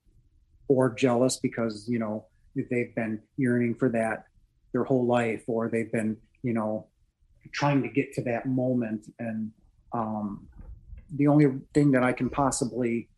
[0.67, 4.25] or jealous because, you know, they've been yearning for that
[4.73, 6.87] their whole life or they've been, you know,
[7.53, 9.05] trying to get to that moment.
[9.19, 9.51] And
[9.93, 10.47] um,
[11.13, 13.09] the only thing that I can possibly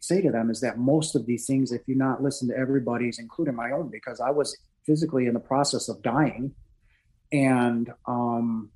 [0.00, 3.18] say to them is that most of these things, if you not listen to everybody's,
[3.18, 4.56] including my own, because I was
[4.86, 6.54] physically in the process of dying.
[7.32, 8.70] And um,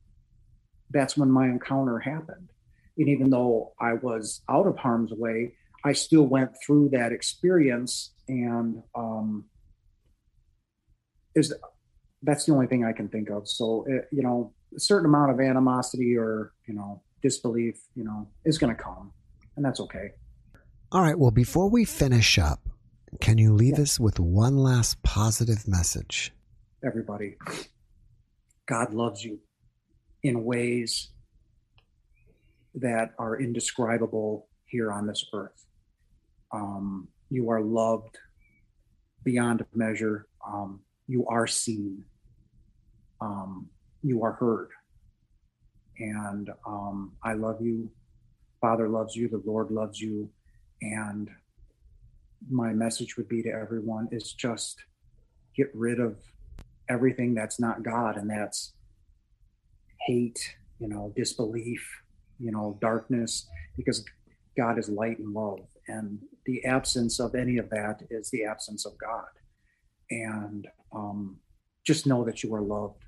[0.90, 2.50] that's when my encounter happened.
[2.98, 8.12] And even though I was out of harm's way, I still went through that experience.
[8.28, 9.46] And um,
[11.34, 11.52] is
[12.22, 13.48] that's the only thing I can think of.
[13.48, 18.28] So, it, you know, a certain amount of animosity or, you know, disbelief, you know,
[18.44, 19.10] is going to come.
[19.56, 20.10] And that's okay.
[20.92, 21.18] All right.
[21.18, 22.60] Well, before we finish up,
[23.20, 26.32] can you leave us with one last positive message?
[26.84, 27.36] Everybody,
[28.66, 29.38] God loves you
[30.22, 31.08] in ways
[32.74, 35.64] that are indescribable here on this earth.
[36.52, 38.18] Um, you are loved
[39.22, 40.26] beyond measure.
[40.46, 42.04] Um, you are seen.
[43.20, 43.70] Um,
[44.02, 44.68] you are heard.
[45.98, 47.90] And um, I love you.
[48.60, 49.28] Father loves you.
[49.28, 50.30] The Lord loves you.
[50.82, 51.30] And
[52.50, 54.84] my message would be to everyone is just
[55.56, 56.16] get rid of
[56.88, 58.74] everything that's not God, and that's
[60.06, 60.38] hate,
[60.78, 61.88] you know, disbelief,
[62.38, 64.04] you know, darkness, because
[64.56, 65.60] God is light and love.
[65.88, 69.24] And the absence of any of that is the absence of God.
[70.10, 71.38] And um,
[71.84, 73.04] just know that you are loved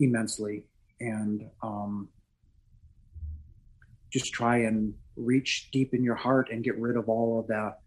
[0.00, 0.64] immensely.
[1.00, 2.08] And um,
[4.12, 7.80] just try and reach deep in your heart and get rid of all of that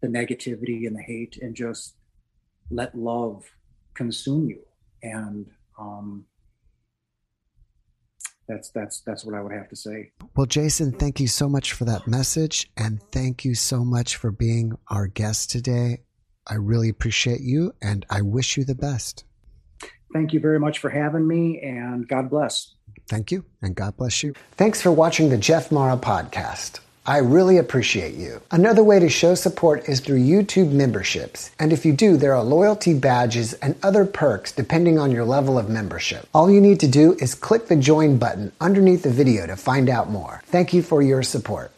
[0.00, 1.94] the negativity and the hate and just
[2.70, 3.44] let love
[3.94, 4.62] consume you
[5.02, 5.46] and
[5.78, 6.24] um,
[8.48, 10.10] that's that's that's what I would have to say.
[10.36, 14.30] Well, Jason, thank you so much for that message, and thank you so much for
[14.30, 15.98] being our guest today.
[16.46, 19.24] I really appreciate you, and I wish you the best.
[20.12, 22.74] Thank you very much for having me, and God bless.
[23.08, 24.34] Thank you, and God bless you.
[24.52, 26.80] Thanks for watching the Jeff Mara podcast.
[27.06, 28.42] I really appreciate you.
[28.50, 31.50] Another way to show support is through YouTube memberships.
[31.58, 35.58] And if you do, there are loyalty badges and other perks depending on your level
[35.58, 36.28] of membership.
[36.34, 39.88] All you need to do is click the join button underneath the video to find
[39.88, 40.42] out more.
[40.46, 41.72] Thank you for your support.